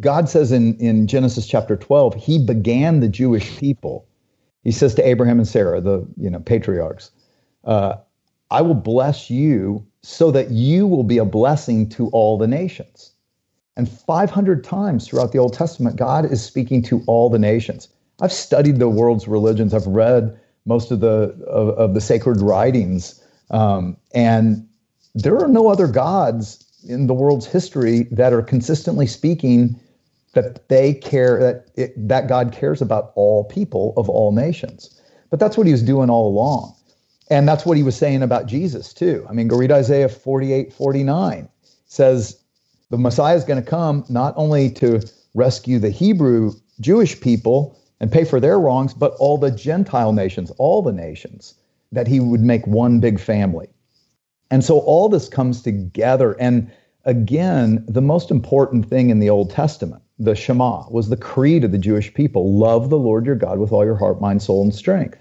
God 0.00 0.28
says 0.28 0.52
in, 0.52 0.76
in 0.78 1.06
Genesis 1.06 1.46
chapter 1.46 1.76
12, 1.76 2.14
he 2.14 2.38
began 2.38 3.00
the 3.00 3.08
Jewish 3.08 3.58
people. 3.58 4.06
He 4.64 4.72
says 4.72 4.94
to 4.94 5.06
Abraham 5.06 5.38
and 5.38 5.48
Sarah, 5.48 5.80
the 5.80 6.06
you 6.16 6.30
know 6.30 6.40
patriarchs, 6.40 7.10
uh, 7.64 7.96
I 8.50 8.62
will 8.62 8.74
bless 8.74 9.30
you 9.30 9.86
so 10.02 10.30
that 10.30 10.50
you 10.50 10.86
will 10.86 11.04
be 11.04 11.18
a 11.18 11.24
blessing 11.24 11.88
to 11.90 12.08
all 12.08 12.38
the 12.38 12.46
nations. 12.46 13.12
And 13.76 13.88
500 13.88 14.62
times 14.62 15.06
throughout 15.06 15.32
the 15.32 15.38
Old 15.38 15.54
Testament, 15.54 15.96
God 15.96 16.30
is 16.30 16.44
speaking 16.44 16.82
to 16.82 17.02
all 17.06 17.30
the 17.30 17.38
nations. 17.38 17.88
I've 18.20 18.32
studied 18.32 18.78
the 18.78 18.88
world's 18.88 19.26
religions. 19.26 19.72
I've 19.72 19.86
read 19.86 20.38
most 20.66 20.90
of 20.90 21.00
the 21.00 21.34
of, 21.46 21.70
of 21.70 21.94
the 21.94 22.00
sacred 22.00 22.40
writings, 22.40 23.22
um, 23.50 23.96
and 24.14 24.66
there 25.14 25.38
are 25.38 25.48
no 25.48 25.68
other 25.68 25.86
gods 25.86 26.64
in 26.84 27.06
the 27.06 27.14
world's 27.14 27.46
history 27.46 28.08
that 28.10 28.32
are 28.32 28.42
consistently 28.42 29.06
speaking 29.06 29.78
that 30.34 30.68
they 30.68 30.94
care 30.94 31.38
that 31.38 31.66
it, 31.76 32.08
that 32.08 32.28
God 32.28 32.52
cares 32.52 32.80
about 32.80 33.12
all 33.14 33.44
people 33.44 33.92
of 33.96 34.08
all 34.08 34.32
nations. 34.32 35.00
But 35.30 35.40
that's 35.40 35.56
what 35.56 35.66
he 35.66 35.72
was 35.72 35.82
doing 35.82 36.10
all 36.10 36.28
along. 36.28 36.74
And 37.30 37.48
that's 37.48 37.64
what 37.64 37.76
he 37.76 37.82
was 37.82 37.96
saying 37.96 38.22
about 38.22 38.46
Jesus 38.46 38.92
too. 38.92 39.26
I 39.28 39.32
mean, 39.32 39.48
go 39.48 39.56
read 39.56 39.72
Isaiah 39.72 40.08
48, 40.08 40.72
49 40.72 41.48
says 41.86 42.38
the 42.90 42.98
Messiah 42.98 43.36
is 43.36 43.44
going 43.44 43.62
to 43.62 43.68
come 43.68 44.04
not 44.08 44.34
only 44.36 44.70
to 44.72 45.00
rescue 45.34 45.78
the 45.78 45.90
Hebrew 45.90 46.52
Jewish 46.80 47.20
people 47.20 47.78
and 48.00 48.10
pay 48.10 48.24
for 48.24 48.40
their 48.40 48.58
wrongs, 48.58 48.92
but 48.92 49.14
all 49.18 49.38
the 49.38 49.50
Gentile 49.50 50.12
nations, 50.12 50.50
all 50.58 50.82
the 50.82 50.92
nations, 50.92 51.54
that 51.92 52.06
he 52.06 52.20
would 52.20 52.40
make 52.40 52.66
one 52.66 53.00
big 53.00 53.20
family. 53.20 53.68
And 54.52 54.62
so 54.62 54.80
all 54.80 55.08
this 55.08 55.30
comes 55.30 55.62
together. 55.62 56.34
And 56.38 56.70
again, 57.06 57.82
the 57.88 58.02
most 58.02 58.30
important 58.30 58.86
thing 58.86 59.08
in 59.08 59.18
the 59.18 59.30
Old 59.30 59.50
Testament, 59.50 60.02
the 60.18 60.34
Shema, 60.34 60.84
was 60.90 61.08
the 61.08 61.16
creed 61.16 61.64
of 61.64 61.72
the 61.72 61.78
Jewish 61.78 62.12
people 62.12 62.58
love 62.58 62.90
the 62.90 62.98
Lord 62.98 63.24
your 63.24 63.34
God 63.34 63.58
with 63.58 63.72
all 63.72 63.82
your 63.82 63.96
heart, 63.96 64.20
mind, 64.20 64.42
soul, 64.42 64.62
and 64.62 64.74
strength. 64.74 65.18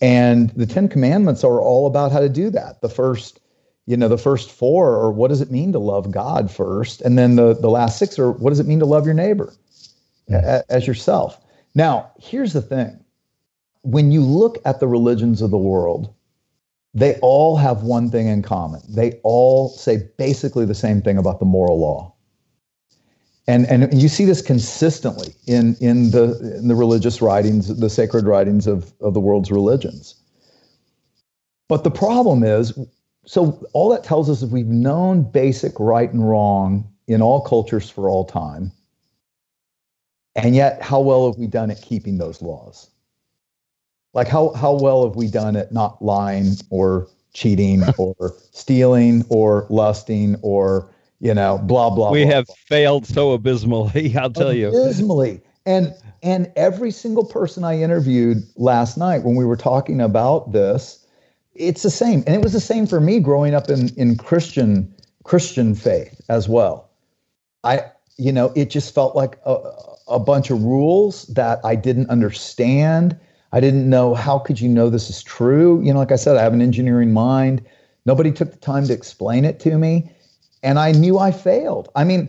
And 0.00 0.50
the 0.50 0.66
Ten 0.66 0.88
Commandments 0.88 1.42
are 1.42 1.60
all 1.60 1.88
about 1.88 2.12
how 2.12 2.20
to 2.20 2.28
do 2.28 2.48
that. 2.50 2.80
The 2.80 2.88
first, 2.88 3.40
you 3.86 3.96
know, 3.96 4.06
the 4.06 4.16
first 4.16 4.52
four 4.52 4.94
or 4.94 5.10
what 5.10 5.30
does 5.30 5.40
it 5.40 5.50
mean 5.50 5.72
to 5.72 5.80
love 5.80 6.12
God 6.12 6.48
first? 6.48 7.00
And 7.00 7.18
then 7.18 7.34
the, 7.34 7.54
the 7.54 7.70
last 7.70 7.98
six 7.98 8.20
are 8.20 8.30
what 8.30 8.50
does 8.50 8.60
it 8.60 8.68
mean 8.68 8.78
to 8.78 8.86
love 8.86 9.04
your 9.04 9.14
neighbor 9.14 9.52
mm-hmm. 10.30 10.60
as 10.68 10.86
yourself? 10.86 11.40
Now, 11.74 12.12
here's 12.20 12.52
the 12.52 12.62
thing 12.62 13.04
when 13.82 14.12
you 14.12 14.20
look 14.20 14.58
at 14.64 14.78
the 14.78 14.86
religions 14.86 15.42
of 15.42 15.50
the 15.50 15.58
world, 15.58 16.14
they 16.98 17.16
all 17.20 17.56
have 17.56 17.82
one 17.82 18.10
thing 18.10 18.26
in 18.28 18.42
common. 18.42 18.80
They 18.88 19.20
all 19.22 19.70
say 19.70 20.08
basically 20.16 20.64
the 20.64 20.74
same 20.74 21.02
thing 21.02 21.18
about 21.18 21.38
the 21.38 21.46
moral 21.46 21.78
law. 21.78 22.14
And, 23.46 23.66
and 23.66 24.00
you 24.00 24.08
see 24.08 24.26
this 24.26 24.42
consistently 24.42 25.34
in, 25.46 25.74
in, 25.80 26.10
the, 26.10 26.58
in 26.58 26.68
the 26.68 26.74
religious 26.74 27.22
writings, 27.22 27.74
the 27.74 27.88
sacred 27.88 28.26
writings 28.26 28.66
of, 28.66 28.92
of 29.00 29.14
the 29.14 29.20
world's 29.20 29.50
religions. 29.50 30.16
But 31.68 31.84
the 31.84 31.90
problem 31.90 32.42
is 32.42 32.78
so 33.28 33.62
all 33.74 33.90
that 33.90 34.04
tells 34.04 34.30
us 34.30 34.40
is 34.40 34.50
we've 34.50 34.66
known 34.66 35.22
basic 35.30 35.78
right 35.78 36.10
and 36.10 36.26
wrong 36.26 36.90
in 37.08 37.20
all 37.20 37.42
cultures 37.42 37.90
for 37.90 38.08
all 38.08 38.24
time. 38.24 38.72
And 40.34 40.54
yet, 40.54 40.80
how 40.80 41.00
well 41.00 41.26
have 41.26 41.38
we 41.38 41.46
done 41.46 41.70
at 41.70 41.82
keeping 41.82 42.16
those 42.16 42.40
laws? 42.40 42.90
Like 44.18 44.26
how 44.28 44.52
how 44.54 44.72
well 44.72 45.06
have 45.06 45.14
we 45.14 45.28
done 45.28 45.54
at 45.54 45.70
not 45.70 46.02
lying 46.02 46.54
or 46.70 47.08
cheating 47.32 47.84
or 47.98 48.34
stealing 48.50 49.24
or 49.28 49.66
lusting 49.70 50.36
or 50.42 50.92
you 51.20 51.32
know 51.32 51.58
blah 51.58 51.88
blah 51.88 52.10
we 52.10 52.24
blah, 52.24 52.34
have 52.34 52.46
blah. 52.46 52.54
failed 52.66 53.06
so 53.06 53.32
abysmally 53.32 54.16
i'll 54.18 54.30
tell 54.30 54.48
abysmally. 54.48 54.58
you 54.58 54.68
abysmally 54.68 55.40
and 55.66 55.94
and 56.24 56.50
every 56.56 56.90
single 56.90 57.24
person 57.24 57.62
i 57.62 57.78
interviewed 57.80 58.38
last 58.56 58.98
night 58.98 59.22
when 59.22 59.36
we 59.36 59.44
were 59.44 59.56
talking 59.56 60.00
about 60.00 60.52
this 60.52 61.06
it's 61.54 61.84
the 61.84 61.90
same 61.90 62.24
and 62.26 62.34
it 62.34 62.42
was 62.42 62.52
the 62.52 62.60
same 62.60 62.88
for 62.88 63.00
me 63.00 63.20
growing 63.20 63.54
up 63.54 63.70
in 63.70 63.88
in 63.96 64.16
christian 64.16 64.92
christian 65.22 65.76
faith 65.76 66.20
as 66.28 66.48
well 66.48 66.90
i 67.62 67.80
you 68.16 68.32
know 68.32 68.52
it 68.56 68.68
just 68.68 68.92
felt 68.92 69.14
like 69.14 69.38
a, 69.46 69.56
a 70.08 70.18
bunch 70.18 70.50
of 70.50 70.60
rules 70.64 71.24
that 71.26 71.60
i 71.64 71.76
didn't 71.76 72.10
understand 72.10 73.16
I 73.52 73.60
didn't 73.60 73.88
know 73.88 74.14
how 74.14 74.38
could 74.38 74.60
you 74.60 74.68
know 74.68 74.90
this 74.90 75.08
is 75.08 75.22
true? 75.22 75.82
You 75.82 75.92
know, 75.92 75.98
like 75.98 76.12
I 76.12 76.16
said, 76.16 76.36
I 76.36 76.42
have 76.42 76.52
an 76.52 76.62
engineering 76.62 77.12
mind. 77.12 77.64
Nobody 78.04 78.30
took 78.30 78.52
the 78.52 78.58
time 78.58 78.86
to 78.86 78.92
explain 78.92 79.44
it 79.44 79.60
to 79.60 79.78
me. 79.78 80.10
And 80.62 80.78
I 80.78 80.92
knew 80.92 81.18
I 81.18 81.30
failed. 81.30 81.88
I 81.94 82.04
mean, 82.04 82.28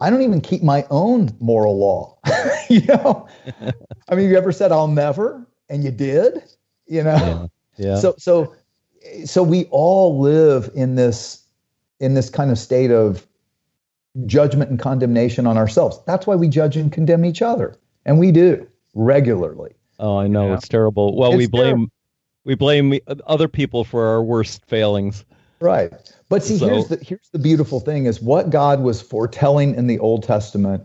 I 0.00 0.10
don't 0.10 0.22
even 0.22 0.40
keep 0.40 0.62
my 0.62 0.86
own 0.90 1.30
moral 1.40 1.78
law. 1.78 2.18
you 2.68 2.82
know? 2.86 3.28
I 4.08 4.14
mean, 4.14 4.28
you 4.28 4.36
ever 4.36 4.52
said 4.52 4.72
I'll 4.72 4.88
never 4.88 5.46
and 5.68 5.84
you 5.84 5.90
did? 5.90 6.42
You 6.86 7.02
know? 7.04 7.50
Yeah. 7.76 7.90
yeah. 7.90 7.96
So 7.96 8.14
so 8.18 8.54
so 9.24 9.42
we 9.42 9.66
all 9.66 10.20
live 10.20 10.70
in 10.74 10.94
this 10.94 11.44
in 12.00 12.14
this 12.14 12.30
kind 12.30 12.50
of 12.50 12.58
state 12.58 12.90
of 12.90 13.26
judgment 14.26 14.70
and 14.70 14.78
condemnation 14.78 15.46
on 15.46 15.56
ourselves. 15.56 16.00
That's 16.06 16.26
why 16.26 16.36
we 16.36 16.48
judge 16.48 16.76
and 16.76 16.92
condemn 16.92 17.24
each 17.24 17.42
other. 17.42 17.76
And 18.04 18.18
we 18.18 18.32
do 18.32 18.66
regularly. 18.94 19.74
Oh, 19.98 20.18
I 20.18 20.28
know 20.28 20.52
it's 20.54 20.68
terrible. 20.68 21.16
Well, 21.16 21.30
it's 21.32 21.38
we 21.38 21.46
blame 21.46 21.64
terrible. 21.64 21.92
we 22.44 22.54
blame 22.54 22.98
other 23.26 23.48
people 23.48 23.84
for 23.84 24.06
our 24.06 24.22
worst 24.22 24.64
failings. 24.66 25.24
Right. 25.60 25.92
But 26.28 26.44
see, 26.44 26.58
so, 26.58 26.68
here's 26.68 26.88
the 26.88 26.96
here's 26.96 27.28
the 27.32 27.38
beautiful 27.38 27.80
thing: 27.80 28.06
is 28.06 28.20
what 28.20 28.50
God 28.50 28.80
was 28.80 29.02
foretelling 29.02 29.74
in 29.74 29.86
the 29.86 29.98
Old 29.98 30.22
Testament 30.22 30.84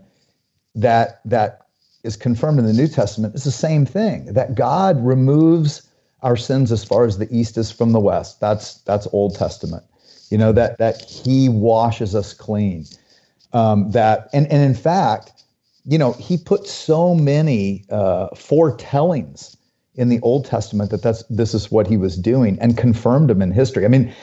that 0.75 1.21
that 1.25 1.67
is 2.03 2.17
confirmed 2.17 2.59
in 2.59 2.65
the 2.65 2.73
New 2.73 2.87
Testament 2.87 3.35
is 3.35 3.43
the 3.43 3.51
same 3.51 3.85
thing. 3.85 4.25
That 4.33 4.55
God 4.55 5.03
removes 5.05 5.87
our 6.21 6.37
sins 6.37 6.71
as 6.71 6.83
far 6.83 7.05
as 7.05 7.17
the 7.17 7.27
east 7.29 7.57
is 7.57 7.71
from 7.71 7.91
the 7.91 7.99
west. 7.99 8.39
That's 8.39 8.75
that's 8.81 9.07
Old 9.11 9.35
Testament. 9.35 9.83
You 10.29 10.37
know 10.37 10.51
that 10.53 10.77
that 10.79 11.01
He 11.03 11.49
washes 11.49 12.15
us 12.15 12.33
clean. 12.33 12.85
Um, 13.51 13.91
that 13.91 14.29
and 14.33 14.47
and 14.51 14.63
in 14.63 14.73
fact, 14.73 15.42
you 15.85 15.97
know, 15.97 16.13
he 16.13 16.37
put 16.37 16.67
so 16.67 17.13
many 17.13 17.85
uh, 17.89 18.27
foretellings 18.35 19.57
in 19.95 20.09
the 20.09 20.19
Old 20.21 20.45
Testament 20.45 20.91
that 20.91 21.01
that's 21.01 21.23
this 21.29 21.53
is 21.53 21.71
what 21.71 21.87
he 21.87 21.97
was 21.97 22.17
doing 22.17 22.57
and 22.59 22.77
confirmed 22.77 23.29
them 23.29 23.41
in 23.41 23.51
history. 23.51 23.85
I 23.85 23.89
mean, 23.89 24.13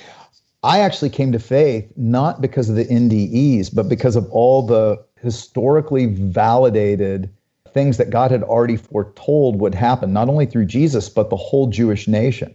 I 0.63 0.81
actually 0.81 1.11
came 1.11 1.33
to 1.33 1.39
faith 1.39 1.91
not 1.97 2.41
because 2.41 2.69
of 2.69 2.77
the 2.77 2.87
NDEs, 2.87 3.75
but 3.75 3.89
because 3.89 4.17
of 4.17 4.31
all 4.31 4.63
the 4.67 5.03
historically 5.21 6.07
validated 6.07 7.31
things 7.73 7.99
that 7.99 8.11
God 8.11 8.31
had 8.31 8.43
already 8.43 8.77
foretold 8.77 9.61
would 9.61 9.75
happen, 9.75 10.13
not 10.13 10.29
only 10.29 10.47
through 10.47 10.65
Jesus, 10.65 11.09
but 11.09 11.31
the 11.31 11.37
whole 11.37 11.69
Jewish 11.69 12.09
nation. 12.09 12.55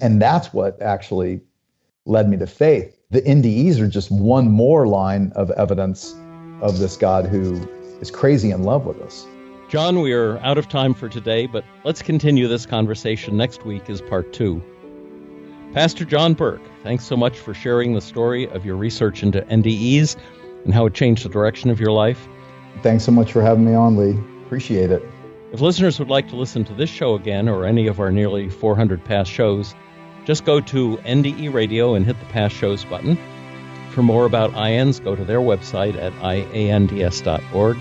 And 0.00 0.22
that's 0.22 0.52
what 0.52 0.80
actually 0.80 1.40
led 2.06 2.28
me 2.28 2.36
to 2.36 2.46
faith. 2.46 2.96
The 3.10 3.22
NDEs 3.22 3.80
are 3.80 3.88
just 3.88 4.10
one 4.10 4.50
more 4.50 4.86
line 4.86 5.32
of 5.34 5.50
evidence 5.52 6.14
of 6.60 6.78
this 6.78 6.96
God 6.96 7.26
who 7.26 7.60
is 8.02 8.10
crazy 8.10 8.50
in 8.50 8.64
love 8.64 8.84
with 8.84 9.00
us. 9.00 9.26
John, 9.68 10.00
we 10.02 10.12
are 10.12 10.36
out 10.40 10.58
of 10.58 10.68
time 10.68 10.92
for 10.92 11.08
today, 11.08 11.46
but 11.46 11.64
let's 11.84 12.02
continue 12.02 12.46
this 12.46 12.66
conversation 12.66 13.38
next 13.38 13.64
week 13.64 13.88
as 13.88 14.02
part 14.02 14.34
two. 14.34 14.62
Pastor 15.72 16.04
John 16.04 16.34
Burke, 16.34 16.60
thanks 16.82 17.04
so 17.04 17.16
much 17.16 17.38
for 17.38 17.54
sharing 17.54 17.94
the 17.94 18.02
story 18.02 18.46
of 18.48 18.66
your 18.66 18.76
research 18.76 19.22
into 19.22 19.40
NDEs 19.42 20.16
and 20.64 20.74
how 20.74 20.84
it 20.84 20.92
changed 20.92 21.24
the 21.24 21.30
direction 21.30 21.70
of 21.70 21.80
your 21.80 21.92
life. 21.92 22.28
Thanks 22.82 23.04
so 23.04 23.12
much 23.12 23.32
for 23.32 23.40
having 23.40 23.64
me 23.64 23.72
on, 23.72 23.96
Lee. 23.96 24.18
Appreciate 24.44 24.90
it. 24.90 25.02
If 25.52 25.60
listeners 25.60 25.98
would 25.98 26.10
like 26.10 26.28
to 26.28 26.36
listen 26.36 26.64
to 26.64 26.74
this 26.74 26.90
show 26.90 27.14
again 27.14 27.48
or 27.48 27.64
any 27.64 27.86
of 27.86 28.00
our 28.00 28.10
nearly 28.10 28.50
400 28.50 29.02
past 29.04 29.30
shows, 29.30 29.74
just 30.24 30.44
go 30.44 30.60
to 30.60 30.96
NDE 30.98 31.52
Radio 31.52 31.94
and 31.94 32.04
hit 32.04 32.18
the 32.18 32.26
past 32.26 32.54
shows 32.54 32.84
button. 32.84 33.16
For 33.90 34.02
more 34.02 34.24
about 34.24 34.52
IANDS, 34.52 35.02
go 35.02 35.14
to 35.14 35.24
their 35.24 35.40
website 35.40 35.96
at 35.96 36.12
iands.org. 36.22 37.76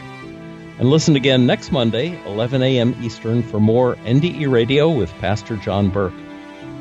And 0.82 0.90
listen 0.90 1.16
again 1.16 1.46
next 1.46 1.72
Monday, 1.72 2.20
11 2.26 2.64
a.m. 2.64 2.96
Eastern, 3.04 3.44
for 3.44 3.60
more 3.60 3.98
NDE 3.98 4.52
Radio 4.52 4.90
with 4.90 5.14
Pastor 5.20 5.56
John 5.56 5.92
Burke. 5.92 6.16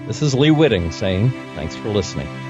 This 0.07 0.23
is 0.23 0.33
Lee 0.33 0.51
Witting 0.51 0.91
saying 0.91 1.29
thanks 1.55 1.77
for 1.77 1.91
listening. 1.91 2.50